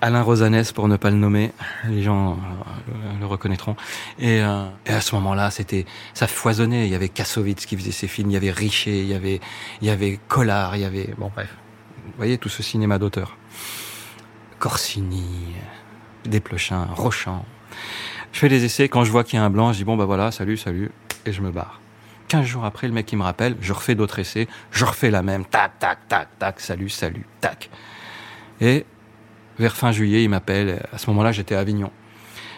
[0.00, 1.52] Alain Rosanès, pour ne pas le nommer,
[1.88, 3.76] les gens euh, le, reconnaîtront.
[4.18, 6.86] Et, euh, et à ce moment-là, c'était, ça foisonnait.
[6.86, 9.40] Il y avait Kassovitz qui faisait ses films, il y avait Richer, il y avait,
[9.80, 11.54] il y avait Collard, il y avait, bon bref,
[12.04, 13.36] vous voyez tout ce cinéma d'auteur.
[14.58, 15.54] Corsini,
[16.24, 17.44] Desplechin, Rochant.
[18.32, 19.96] Je fais les essais, quand je vois qu'il y a un blanc, je dis bon
[19.96, 20.90] bah voilà, salut, salut,
[21.24, 21.80] et je me barre.
[22.28, 25.22] 15 jours après, le mec il me rappelle, je refais d'autres essais, je refais la
[25.22, 27.70] même, tac, tac, tac, tac, salut, salut, tac.
[28.60, 28.84] Et
[29.58, 31.90] vers fin juillet, il m'appelle, à ce moment-là j'étais à Avignon,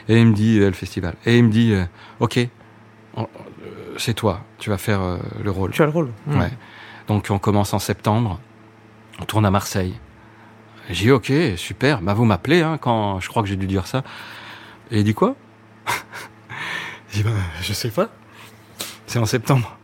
[0.08, 1.84] et il me dit, euh, le festival, et il me dit, euh,
[2.20, 3.24] ok, euh,
[3.96, 5.72] c'est toi, tu vas faire euh, le rôle.
[5.72, 6.10] Tu as le rôle.
[6.28, 6.50] Ouais.
[7.08, 8.38] Donc on commence en septembre,
[9.20, 9.94] on tourne à Marseille.
[10.90, 13.86] J'ai dit ok, super, bah vous m'appelez hein, quand je crois que j'ai dû dire
[13.86, 14.04] ça.
[14.90, 15.34] Et il dit quoi?
[17.10, 18.08] J'ai dit bah je sais pas.
[19.06, 19.76] C'est en septembre.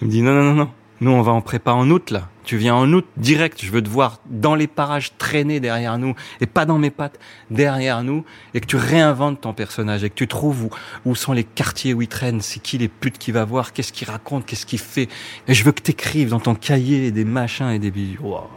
[0.00, 0.70] Il me dit non non non non.
[1.00, 2.28] Nous on va en prépa en août là.
[2.44, 3.64] Tu viens en août direct.
[3.64, 7.18] Je veux te voir dans les parages traîner derrière nous et pas dans mes pattes
[7.50, 10.70] derrière nous et que tu réinventes ton personnage et que tu trouves où,
[11.04, 13.92] où sont les quartiers où il traîne, c'est qui les putes qu'il va voir, qu'est-ce
[13.92, 15.08] qu'il raconte, qu'est-ce qu'il fait?
[15.46, 18.22] Et je veux que t'écrives dans ton cahier des machins et des bijoux.
[18.22, 18.48] Wow.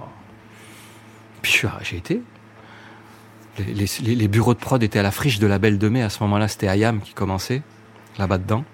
[1.44, 2.22] Puis j'ai été.
[3.60, 6.02] Les bureaux de prod étaient à la friche de la Belle de Mai.
[6.02, 7.62] À ce moment-là, c'était Ayam qui commençait,
[8.18, 8.66] là-bas dedans.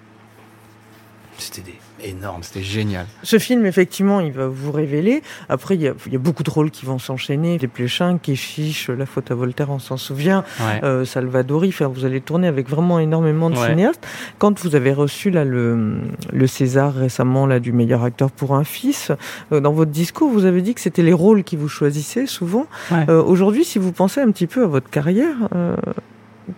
[1.36, 3.06] C'était des énorme, c'était génial.
[3.22, 5.22] Ce film, effectivement, il va vous révéler.
[5.48, 7.58] Après, il y a, il y a beaucoup de rôles qui vont s'enchaîner.
[7.58, 10.44] Les Pléchins, Kéchiche, La faute à Voltaire, on s'en souvient.
[10.60, 10.80] Ouais.
[10.84, 13.68] Euh, Salvadori, enfin, vous allez tourner avec vraiment énormément de Ouais.
[13.70, 14.06] cinéastes.
[14.38, 15.98] Quand vous avez reçu là, le,
[16.32, 19.12] le César récemment là, du meilleur acteur pour un fils,
[19.52, 22.66] euh, dans votre discours, vous avez dit que c'était les rôles qui vous choisissaient souvent.
[22.90, 23.04] Ouais.
[23.08, 25.36] Euh, Aujourd'hui, si vous pensez un petit peu à votre carrière,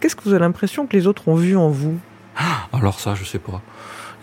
[0.00, 1.96] qu'est-ce que vous avez l'impression que les autres ont vu en vous?
[2.72, 3.60] Alors ça, je sais pas.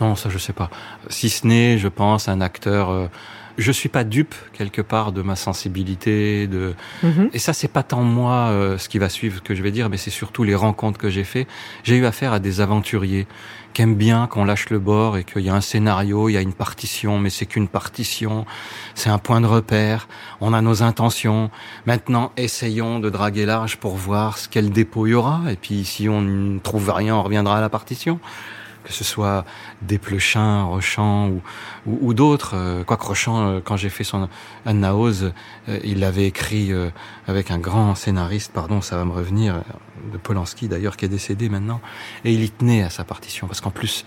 [0.02, 0.70] Non, ça, je sais pas.
[1.10, 2.90] Si ce n'est, je pense, un acteur.
[2.90, 3.08] euh,
[3.58, 6.74] je suis pas dupe quelque part de ma sensibilité, de.
[7.04, 7.30] Mhm.
[7.34, 9.90] Et ça, c'est pas tant moi euh, ce qui va suivre que je vais dire,
[9.90, 11.46] mais c'est surtout les rencontres que j'ai fait.
[11.84, 13.28] J'ai eu affaire à des aventuriers
[13.74, 16.38] qui aiment bien qu'on lâche le bord et qu'il y a un scénario, il y
[16.38, 18.46] a une partition, mais c'est qu'une partition.
[18.96, 20.08] C'est un point de repère.
[20.42, 21.52] On a nos intentions.
[21.86, 25.42] Maintenant, essayons de draguer large pour voir ce quel dépôt il y aura.
[25.52, 28.20] Et puis, si on ne trouve rien, on reviendra à la partition
[28.84, 29.46] que ce soit
[29.82, 31.42] Desplechin, Rochant ou,
[31.86, 32.54] ou, ou d'autres.
[32.56, 34.30] Euh, Quoique Rochant, euh, quand j'ai fait son
[34.66, 35.34] Anna Oz,
[35.68, 36.72] euh, il l'avait écrit
[37.28, 39.62] avec un grand scénariste, pardon, ça va me revenir,
[40.12, 41.82] de Polanski d'ailleurs, qui est décédé maintenant,
[42.26, 44.06] et il y tenait à sa partition, parce qu'en plus,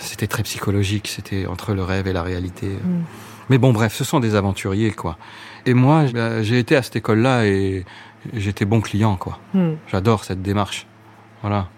[0.00, 2.68] c'était très psychologique, c'était entre le rêve et la réalité.
[2.68, 3.02] Mm.
[3.50, 5.18] Mais bon, bref, ce sont des aventuriers, quoi.
[5.66, 7.84] Et moi, bah, j'ai été à cette école-là et
[8.32, 9.38] j'étais bon client, quoi.
[9.54, 9.74] Hmm.
[9.88, 10.86] J'adore cette démarche.
[11.42, 11.68] Voilà.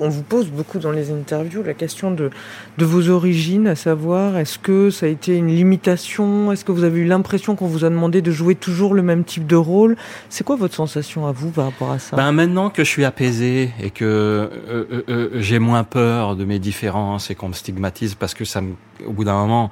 [0.00, 2.30] On vous pose beaucoup dans les interviews la question de,
[2.78, 6.52] vos origines, à savoir est-ce que ça a été une limitation?
[6.52, 9.24] Est-ce que vous avez eu l'impression qu'on vous a demandé de jouer toujours le même
[9.24, 9.96] type de rôle?
[10.28, 12.16] C'est quoi votre sensation à vous par rapport à ça?
[12.16, 16.44] Ben maintenant que je suis apaisé et que euh, euh, euh, j'ai moins peur de
[16.44, 18.74] mes différences et qu'on me stigmatise parce que ça me,
[19.06, 19.70] au bout d'un moment,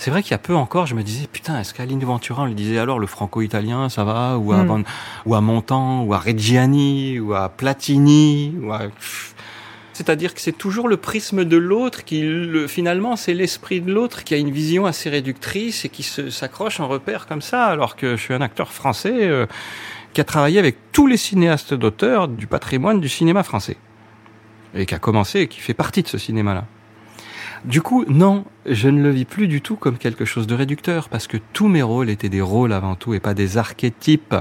[0.00, 2.42] c'est vrai qu'il y a peu encore, je me disais putain, est-ce qu'à Aline Ventura
[2.42, 4.66] on lui disait alors le franco-italien ça va ou à Mm.
[4.66, 4.82] Van-
[5.26, 8.80] ou à Montand ou à Reggiani ou à Platini ou à
[9.92, 14.24] c'est-à-dire que c'est toujours le prisme de l'autre qui le- finalement c'est l'esprit de l'autre
[14.24, 17.96] qui a une vision assez réductrice et qui se- s'accroche en repère comme ça alors
[17.96, 19.44] que je suis un acteur français euh,
[20.14, 23.76] qui a travaillé avec tous les cinéastes d'auteurs du patrimoine du cinéma français.
[24.74, 26.64] Et qui a commencé et qui fait partie de ce cinéma-là.
[27.64, 31.08] Du coup, non, je ne le vis plus du tout comme quelque chose de réducteur,
[31.08, 34.34] parce que tous mes rôles étaient des rôles avant tout et pas des archétypes.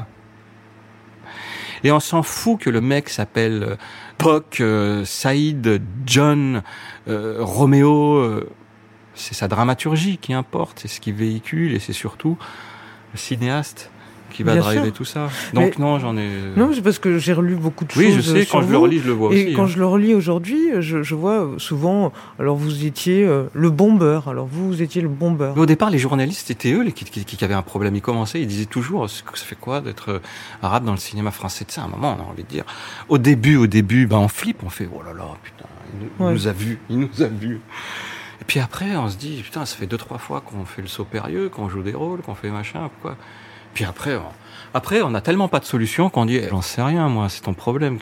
[1.84, 3.76] Et on s'en fout que le mec s'appelle euh,
[4.18, 6.62] Poc, euh, Saïd, John,
[7.08, 8.16] euh, Roméo.
[8.16, 8.50] euh,
[9.16, 12.38] c'est sa dramaturgie qui importe, c'est ce qu'il véhicule et c'est surtout
[13.14, 13.92] le cinéaste
[14.30, 14.94] qui va Bien driver sûr.
[14.94, 15.30] tout ça.
[15.54, 16.30] Donc Mais- non, j'en ai.
[16.56, 18.16] Non, c'est parce que j'ai relu beaucoup de oui, choses.
[18.16, 18.44] je sais.
[18.46, 19.54] sur Quand je le relis, je le vois Et aussi.
[19.54, 19.68] quand hein.
[19.68, 24.46] je le relis aujourd'hui, je, je vois souvent, alors vous étiez euh, le bombeur, alors
[24.48, 25.56] vous, vous étiez le bombeur.
[25.56, 27.96] Mais au départ, les journalistes, c'était eux les qui, qui, qui avaient un problème.
[27.96, 30.20] Ils commençaient, ils disaient toujours, ça fait quoi d'être euh,
[30.62, 32.64] arabe dans le cinéma français Tu sais, à un moment, on a envie de dire.
[33.10, 36.10] Au début, au début, ben, on flippe, on fait, oh là là, putain, il nous,
[36.20, 36.34] il Ouais.
[36.34, 37.60] nous a vus, il nous a vus.
[38.42, 40.88] Et puis après, on se dit, putain, ça fait deux, trois fois qu'on fait le
[40.88, 43.16] saut périlleux, qu'on joue des rôles, qu'on fait machin, quoi.
[43.74, 44.32] Puis après, on,
[44.74, 47.42] après, on a tellement pas de solution qu'on dit, eh, j'en sais rien, moi, c'est
[47.42, 47.98] ton problème.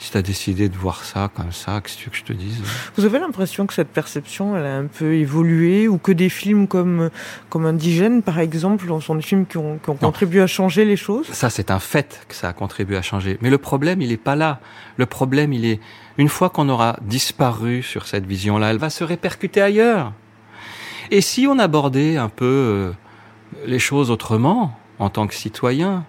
[0.00, 2.32] Si t'as décidé de voir ça comme ça, qu'est-ce que tu veux que je te
[2.32, 2.62] dise
[2.96, 6.68] Vous avez l'impression que cette perception, elle a un peu évolué, ou que des films
[6.68, 7.10] comme,
[7.48, 10.96] comme Indigène, par exemple, sont des films qui ont, qui ont contribué à changer les
[10.96, 11.26] choses?
[11.32, 13.38] Ça, c'est un fait que ça a contribué à changer.
[13.40, 14.60] Mais le problème, il est pas là.
[14.98, 15.80] Le problème, il est,
[16.16, 20.12] une fois qu'on aura disparu sur cette vision-là, elle va se répercuter ailleurs.
[21.10, 22.92] Et si on abordait un peu euh,
[23.66, 26.04] les choses autrement, en tant que citoyen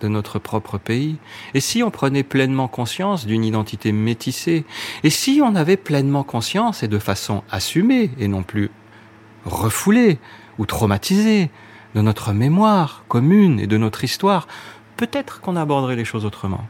[0.00, 1.16] de notre propre pays,
[1.54, 4.64] et si on prenait pleinement conscience d'une identité métissée,
[5.04, 8.70] et si on avait pleinement conscience et de façon assumée, et non plus
[9.44, 10.18] refoulée
[10.58, 11.50] ou traumatisée,
[11.94, 14.48] de notre mémoire commune et de notre histoire,
[14.96, 16.66] peut-être qu'on aborderait les choses autrement.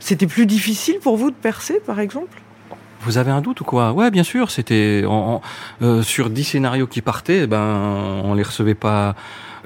[0.00, 2.40] C'était plus difficile pour vous de percer, par exemple?
[3.02, 3.92] Vous avez un doute ou quoi?
[3.92, 4.50] Ouais, bien sûr.
[4.50, 5.04] C'était
[5.82, 9.14] euh, sur 10 scénarios qui partaient, ben on les recevait pas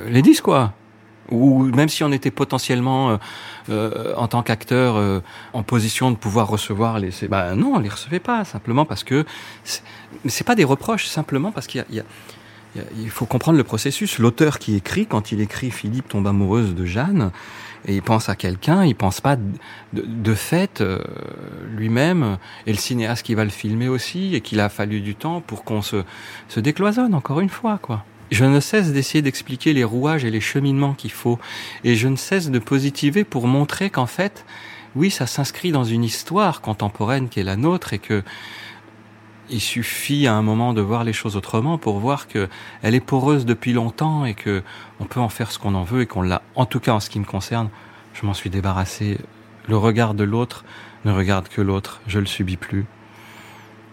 [0.07, 0.75] les 10 quoi.
[1.33, 3.16] Ou même si on était potentiellement euh,
[3.71, 5.21] euh, en tant qu'acteur euh,
[5.53, 9.25] en position de pouvoir recevoir les, ben non, on les recevait pas simplement parce que
[9.64, 13.59] c'est- pas des reproches, simplement parce qu'il y a, il y a- il faut comprendre
[13.59, 14.18] le processus.
[14.18, 17.31] L'auteur qui écrit, quand il écrit Philippe tombe amoureuse de Jeanne,
[17.87, 19.42] et il pense à quelqu'un, il pense pas de-
[19.92, 20.99] de fait euh,
[21.77, 25.40] lui-même et le cinéaste qui va le filmer aussi et qu'il a fallu du temps
[25.40, 26.05] pour qu'on se,
[26.49, 28.05] se décloisonne encore une fois quoi.
[28.33, 31.38] Je ne cesse d'essayer d'expliquer les rouages et les cheminements qu'il faut
[31.85, 34.47] et je ne cesse de positiver pour montrer qu'en fait,
[34.97, 38.23] oui, ça s'inscrit dans une histoire contemporaine qui est la nôtre et que
[39.51, 42.49] il suffit à un moment de voir les choses autrement pour voir que
[42.81, 44.62] elle est poreuse depuis longtemps et que
[44.99, 46.40] on peut en faire ce qu'on en veut et qu'on l'a.
[46.55, 47.68] En tout cas, en ce qui me concerne,
[48.14, 49.18] je m'en suis débarrassé.
[49.68, 50.64] Le regard de l'autre
[51.05, 52.01] ne regarde que l'autre.
[52.07, 52.87] Je le subis plus.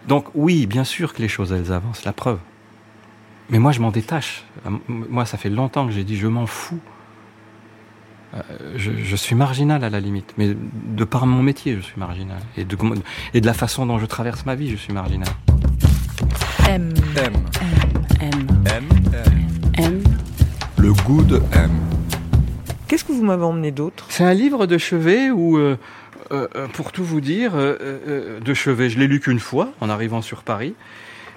[0.08, 2.40] Donc oui, bien sûr que les choses, elles avancent, la preuve.
[3.50, 4.44] Mais moi, je m'en détache.
[4.66, 6.80] Euh, Moi, ça fait longtemps que j'ai dit, je m'en fous.
[8.36, 8.42] Euh,
[8.78, 12.38] Je, je suis marginal à la limite, mais de par mon métier, je suis marginal.
[12.58, 12.96] Et de, comment-
[13.34, 15.28] et de la façon dont je traverse ma vie, je suis marginal.
[16.70, 17.34] M, M.
[18.22, 18.30] M,
[18.68, 18.84] M.
[19.14, 19.84] M.
[19.84, 20.04] M.
[20.78, 21.72] Le goût de M.
[22.88, 24.06] Qu'est-ce que vous m'avez emmené d'autre?
[24.10, 25.76] C'est un livre de chevet où, euh,
[26.74, 30.22] pour tout vous dire, euh, euh, de chevet, je l'ai lu qu'une fois en arrivant
[30.22, 30.76] sur Paris.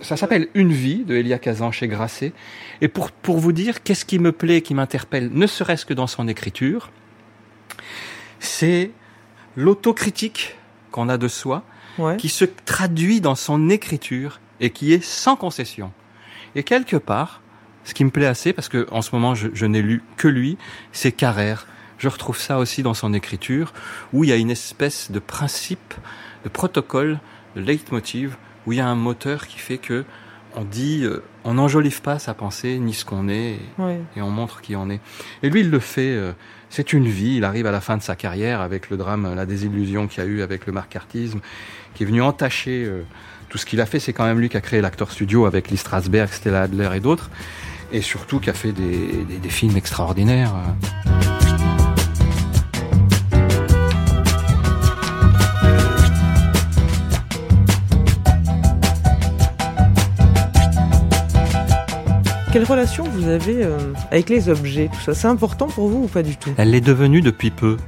[0.03, 2.33] Ça s'appelle Une vie de Elia Kazan chez Grasset.
[2.81, 6.07] Et pour, pour vous dire qu'est-ce qui me plaît, qui m'interpelle, ne serait-ce que dans
[6.09, 6.91] son écriture,
[8.41, 8.91] c'est
[9.57, 10.57] l'autocritique
[10.91, 11.65] qu'on a de soi,
[11.99, 12.17] Ouais.
[12.17, 15.93] qui se traduit dans son écriture et qui est sans concession.
[16.55, 17.43] Et quelque part,
[17.85, 20.27] ce qui me plaît assez, parce que en ce moment je, je n'ai lu que
[20.27, 20.57] lui,
[20.93, 21.67] c'est Carrère.
[21.99, 23.75] Je retrouve ça aussi dans son écriture,
[24.15, 25.93] où il y a une espèce de principe,
[26.45, 27.21] de protocole,
[27.57, 30.05] de leitmotiv, où il y a un moteur qui fait que
[30.55, 33.99] on dit, euh, on n'enjolive pas sa pensée ni ce qu'on est, Ouais.
[34.17, 35.01] et on montre qui on est.
[35.43, 36.11] Et lui, il le fait.
[36.15, 36.33] euh,
[36.69, 37.37] c'est une vie.
[37.37, 40.27] Il arrive à la fin de sa carrière avec le drame, la désillusion qu'il y
[40.27, 41.41] a eu avec le marcartisme,
[41.95, 43.03] qui est venu entacher euh,
[43.51, 43.99] tout ce qu'il a fait.
[43.99, 47.01] C'est quand même lui qui a créé l'Acteur Studio avec Lee Strasberg, Stella Adler et
[47.01, 47.31] d'autres.
[47.93, 50.55] Et surtout qui a fait des, des- des films extraordinaires.
[62.53, 63.79] Quelle relation vous avez euh,
[64.11, 65.15] avec les objets, tout ça?
[65.15, 66.51] C'est important pour vous ou pas du tout?
[66.59, 67.79] Elle l'est devenue depuis peu.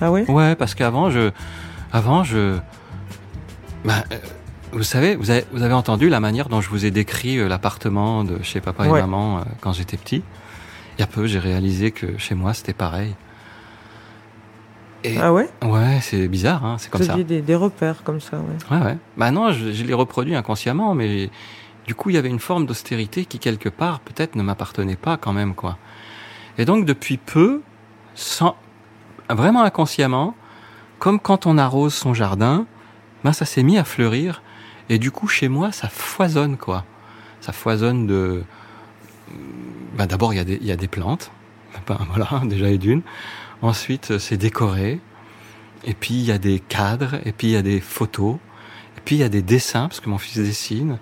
[0.00, 0.30] Ah ouais?
[0.30, 1.30] Ouais, parce qu'avant, je,
[1.92, 2.56] avant, je,
[3.84, 4.16] bah, euh,
[4.72, 7.48] vous savez, vous avez, vous avez entendu la manière dont je vous ai décrit euh,
[7.48, 9.00] l'appartement de chez papa et Ouais.
[9.00, 10.22] maman quand j'étais petit?
[10.98, 13.14] Il y a peu, j'ai réalisé que chez moi, c'était pareil.
[15.02, 15.48] Et Ah ouais?
[15.64, 17.14] Ouais, c'est bizarre, hein, c'est comme Vous ça.
[17.14, 18.76] aviez des, des repères comme ça, ouais.
[18.78, 18.96] Ouais, ouais.
[19.16, 21.28] Bah non, je, je l'ai reproduit inconsciemment, mais
[21.86, 25.16] du coup, il y avait une forme d'austérité qui, quelque part, peut-être ne m'appartenait pas
[25.16, 25.78] quand même, quoi.
[26.58, 27.62] Et donc, depuis peu,
[28.14, 28.56] sans,
[29.28, 30.36] vraiment inconsciemment,
[30.98, 32.66] comme quand on arrose son jardin,
[33.24, 34.42] ben, ça s'est mis à fleurir.
[34.88, 36.84] Et du coup, chez moi, ça foisonne, quoi.
[37.40, 38.44] Ça foisonne de,
[39.96, 41.30] ben, d'abord, il y a des, il y a des plantes.
[41.86, 43.02] Ben, voilà, déjà et d'une.
[43.62, 45.00] Ensuite, c'est décoré.
[45.84, 47.16] Et puis, il y a des cadres.
[47.24, 48.36] Et puis, il y a des photos.
[48.96, 50.98] Et puis, il y a des dessins, parce que mon fils dessine.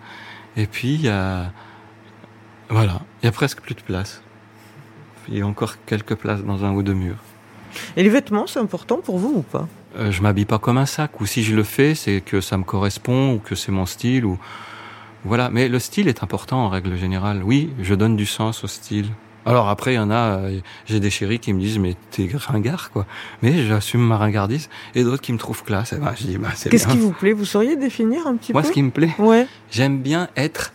[0.61, 1.53] Et puis, il y a,
[2.69, 4.21] voilà, il y a presque plus de place.
[5.29, 7.17] Il y a encore quelques places dans un ou deux murs.
[7.97, 9.67] Et les vêtements, c'est important pour vous ou pas?
[9.97, 12.59] Euh, je m'habille pas comme un sac, ou si je le fais, c'est que ça
[12.59, 14.39] me correspond, ou que c'est mon style, ou
[15.25, 15.49] voilà.
[15.49, 17.43] Mais le style est important en règle générale.
[17.43, 19.09] Oui, je donne du sens au style.
[19.47, 22.29] Alors après, il y en a, euh, j'ai des chéris qui me disent mais t'es
[22.47, 23.07] ringard quoi.
[23.43, 25.93] Mais j'assume ma ringardise, et d'autres qui me trouvent classe.
[25.95, 27.33] Et ben, je dis bah c'est Qu'est-ce qui vous plaît?
[27.33, 28.69] Vous sauriez définir un petit Moi, peu?
[28.69, 29.47] ce qui me plaît, Ouais.
[29.71, 30.73] j'aime bien être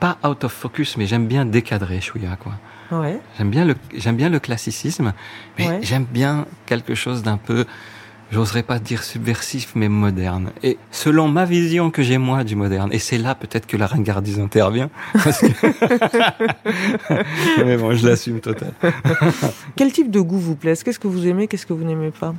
[0.00, 2.52] pas out of focus, mais j'aime bien décadrer, chouïa quoi.
[2.90, 3.20] Ouais.
[3.38, 5.12] J'aime bien le, j'aime bien le classicisme,
[5.58, 5.78] mais Ouais.
[5.82, 7.64] j'aime bien quelque chose d'un peu,
[8.30, 10.50] j'oserais pas dire subversif, mais moderne.
[10.62, 13.86] Et selon ma vision que j'ai moi du moderne, et c'est là peut-être que la
[13.86, 15.46] ringardise intervient, parce que...
[17.64, 18.72] mais bon, je l'assume total.
[19.76, 20.74] Quel type de goût vous plaît?
[20.76, 22.34] Qu'est-ce que vous aimez Qu'est-ce que vous n'aimez pas?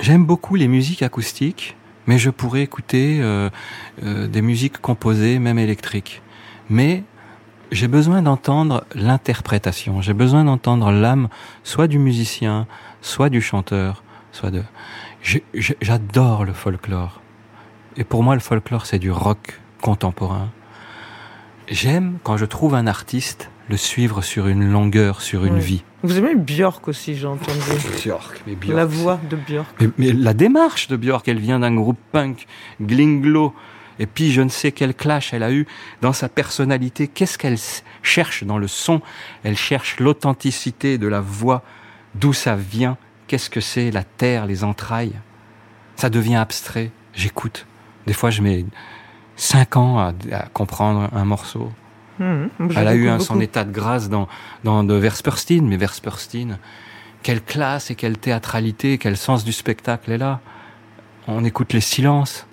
[0.00, 3.50] J'aime beaucoup les musiques acoustiques, mais je pourrais écouter euh,
[4.02, 6.22] euh, des musiques composées, même électriques.
[6.68, 7.02] Mais
[7.72, 11.28] j'ai besoin d'entendre l'interprétation, j'ai besoin d'entendre l'âme,
[11.64, 12.66] soit du musicien,
[13.00, 14.62] soit du chanteur, soit de...
[15.80, 17.20] J'adore le folklore.
[17.96, 20.50] Et pour moi, le folklore, c'est du rock contemporain.
[21.68, 25.82] J'aime, quand je trouve un artiste, le suivre sur une longueur, sur une vie.
[26.04, 27.58] Vous aimez Björk aussi, j'ai entendu.
[27.96, 29.66] Björk, mais La voix de Björk.
[29.80, 32.46] mais, mais la démarche de Björk, elle vient d'un groupe punk,
[32.80, 33.52] Glinglo,
[33.98, 35.66] et puis je ne sais quel clash elle a eu
[36.02, 37.08] dans sa personnalité.
[37.08, 37.58] Qu'est-ce qu'elle
[38.02, 39.00] cherche dans le son?
[39.42, 41.62] Elle cherche l'authenticité de la voix,
[42.14, 45.14] d'où ça vient, qu'est-ce que c'est la terre, les entrailles?
[45.96, 46.90] Ça devient abstrait.
[47.14, 47.66] J'écoute.
[48.06, 48.66] Des fois, je mets
[49.36, 51.72] cinq ans à, à comprendre un morceau.
[52.18, 52.50] Mhm.
[52.76, 54.28] Elle a eu un, son état de grâce dans,
[54.64, 56.58] dans de Versperstein, mais Versperstein,
[57.22, 60.40] quelle classe et quelle théâtralité, quel sens du spectacle est là.
[61.26, 62.46] On écoute les silences.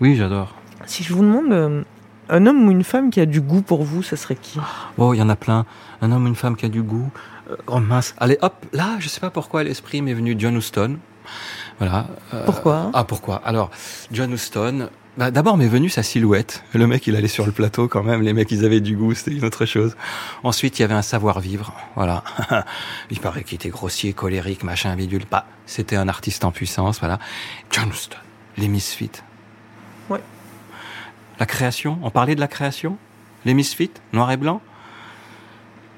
[0.00, 0.54] Oui, j'adore.
[0.86, 1.82] Si je vous demande euh,
[2.28, 4.60] un homme ou une femme qui a du goût pour vous, ça serait qui?
[4.98, 5.66] Oh, il y en a plein.
[6.02, 7.10] Un homme, une femme qui a du goût.
[7.50, 8.14] Euh, oh mince.
[8.18, 10.98] Allez, hop, là, je sais pas pourquoi l'esprit m'est venu John Huston.
[11.78, 12.06] Voilà.
[12.34, 13.36] Euh, Pourquoi Ah, pourquoi?
[13.44, 13.70] Alors,
[14.12, 14.90] John Huston.
[15.16, 16.62] Bah, D'abord m'est venue sa silhouette.
[16.74, 18.22] Le mec, il allait sur le plateau quand même.
[18.22, 19.96] Les mecs, ils avaient du goût, c'était une autre chose.
[20.44, 21.74] Ensuite, il y avait un savoir-vivre.
[21.96, 22.22] Voilà.
[23.10, 25.26] il paraît qu'il était grossier, colérique, machin, bidule.
[25.26, 25.46] Pas.
[25.66, 27.18] C'était un artiste en puissance, voilà.
[27.70, 28.18] John Huston.
[28.56, 29.10] Les Misfits.
[30.10, 30.20] Ouais.
[31.38, 32.98] La création, on parlait de la création?
[33.46, 34.60] Les Misfits, noir et blanc?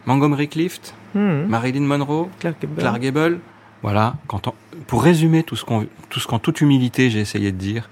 [0.06, 1.46] Montgomery Clift Mhm.
[1.48, 2.76] Marilyn Monroe Clark Gable.
[2.80, 3.40] Clark Gable.
[3.82, 4.54] Voilà, quand on-
[4.86, 7.88] pour résumer tout ce qu'on, tout ce qu'en toute humilité j'ai essayé de dire,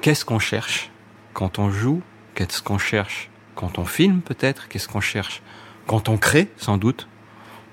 [0.00, 0.90] qu'est-ce qu'on cherche
[1.34, 2.00] quand on joue
[2.34, 5.42] Qu'est-ce qu'on cherche quand on filme peut-être Qu'est-ce qu'on cherche
[5.86, 7.08] quand on crée sans doute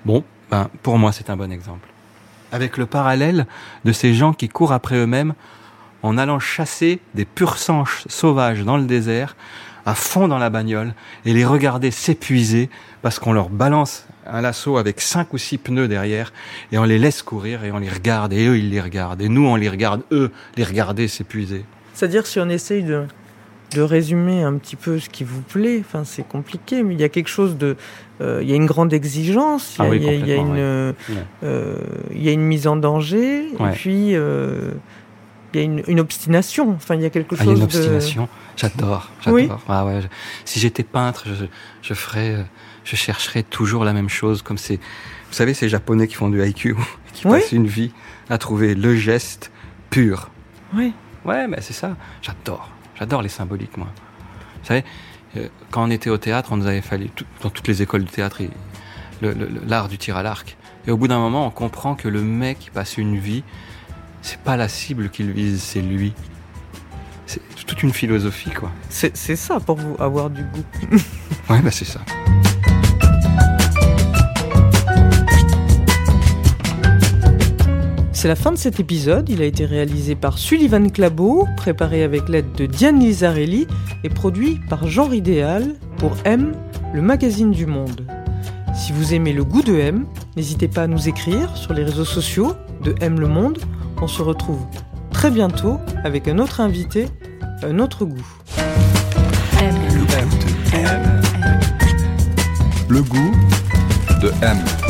[0.04, 1.88] Bon, ben pour moi c'est un bon exemple.
[2.52, 3.46] Avec le parallèle
[3.84, 5.34] de ces gens qui courent après eux-mêmes
[6.02, 9.36] en allant chasser des purs sangs sauvages dans le désert,
[9.86, 10.92] à fond dans la bagnole,
[11.24, 12.68] et les regarder s'épuiser
[13.02, 16.32] parce qu'on leur balance un lasso avec cinq ou six pneus derrière,
[16.72, 19.28] et on les laisse courir, et on les regarde, et eux ils les regardent, et
[19.28, 21.64] nous on les regarde, eux les regarder s'épuiser.
[21.94, 23.04] C'est-à-dire si on essaye de,
[23.74, 27.04] de résumer un petit peu ce qui vous plaît, enfin c'est compliqué, mais il y
[27.04, 27.76] a quelque chose de,
[28.20, 30.12] euh, il y a une grande exigence, il y a, Ah oui, il y a-
[30.14, 31.14] il y a complètement, une, euh, Ouais.
[31.44, 31.76] euh,
[32.12, 33.68] il y a une mise en danger, Ouais.
[33.70, 34.72] et puis euh,
[35.56, 36.70] il y a une, une obstination.
[36.74, 37.76] Enfin il y a quelque Ah, il y a chose une de.
[37.76, 38.28] obstination.
[38.56, 39.34] J'adore, j'adore.
[39.34, 39.48] Oui.
[39.68, 40.06] Ah ouais, je-
[40.44, 41.44] si j'étais peintre, je,
[41.82, 42.42] je ferais, euh,
[42.84, 46.40] je chercherais toujours la même chose, comme ces, vous savez, ces japonais qui font du
[46.40, 46.76] haïku,
[47.12, 47.40] qui Oui.
[47.40, 47.92] passent une vie
[48.30, 49.50] à trouver le geste
[49.90, 50.30] pur.
[50.74, 50.92] Oui.
[51.24, 51.96] Ouais, mais c'est ça.
[52.22, 52.70] J'adore.
[52.98, 53.88] J'adore les symboliques, moi.
[54.62, 54.84] Vous savez,
[55.36, 58.04] euh, quand on était au théâtre, on nous avait fallu, tout- dans toutes les écoles
[58.04, 58.40] de théâtre,
[59.66, 60.56] l'art du tir à l'arc.
[60.86, 63.42] Et au bout d'un moment, on comprend que le mec qui passe une vie,
[64.22, 66.12] c'est pas la cible qu'il vise, c'est lui.
[67.26, 68.70] C'est toute une philosophie, quoi.
[68.88, 70.96] C'est c'est ça pour vous avoir du goût.
[71.50, 72.00] Ouais, bah c'est ça.
[78.12, 79.28] C'est la fin de cet épisode.
[79.28, 83.68] Il a été réalisé par Sullivan Clabot, préparé avec l'aide de Diane Lizarelli
[84.02, 86.52] et produit par Genre Idéal pour M,
[86.92, 88.06] le magazine du monde.
[88.74, 90.06] Si vous aimez le goût de M,
[90.36, 93.58] n'hésitez pas à nous écrire sur les réseaux sociaux de M le monde.
[94.02, 94.60] On se retrouve
[95.10, 97.06] très bientôt avec un autre invité,
[97.62, 98.26] un autre goût.
[102.88, 103.32] Le goût
[104.20, 104.85] de M.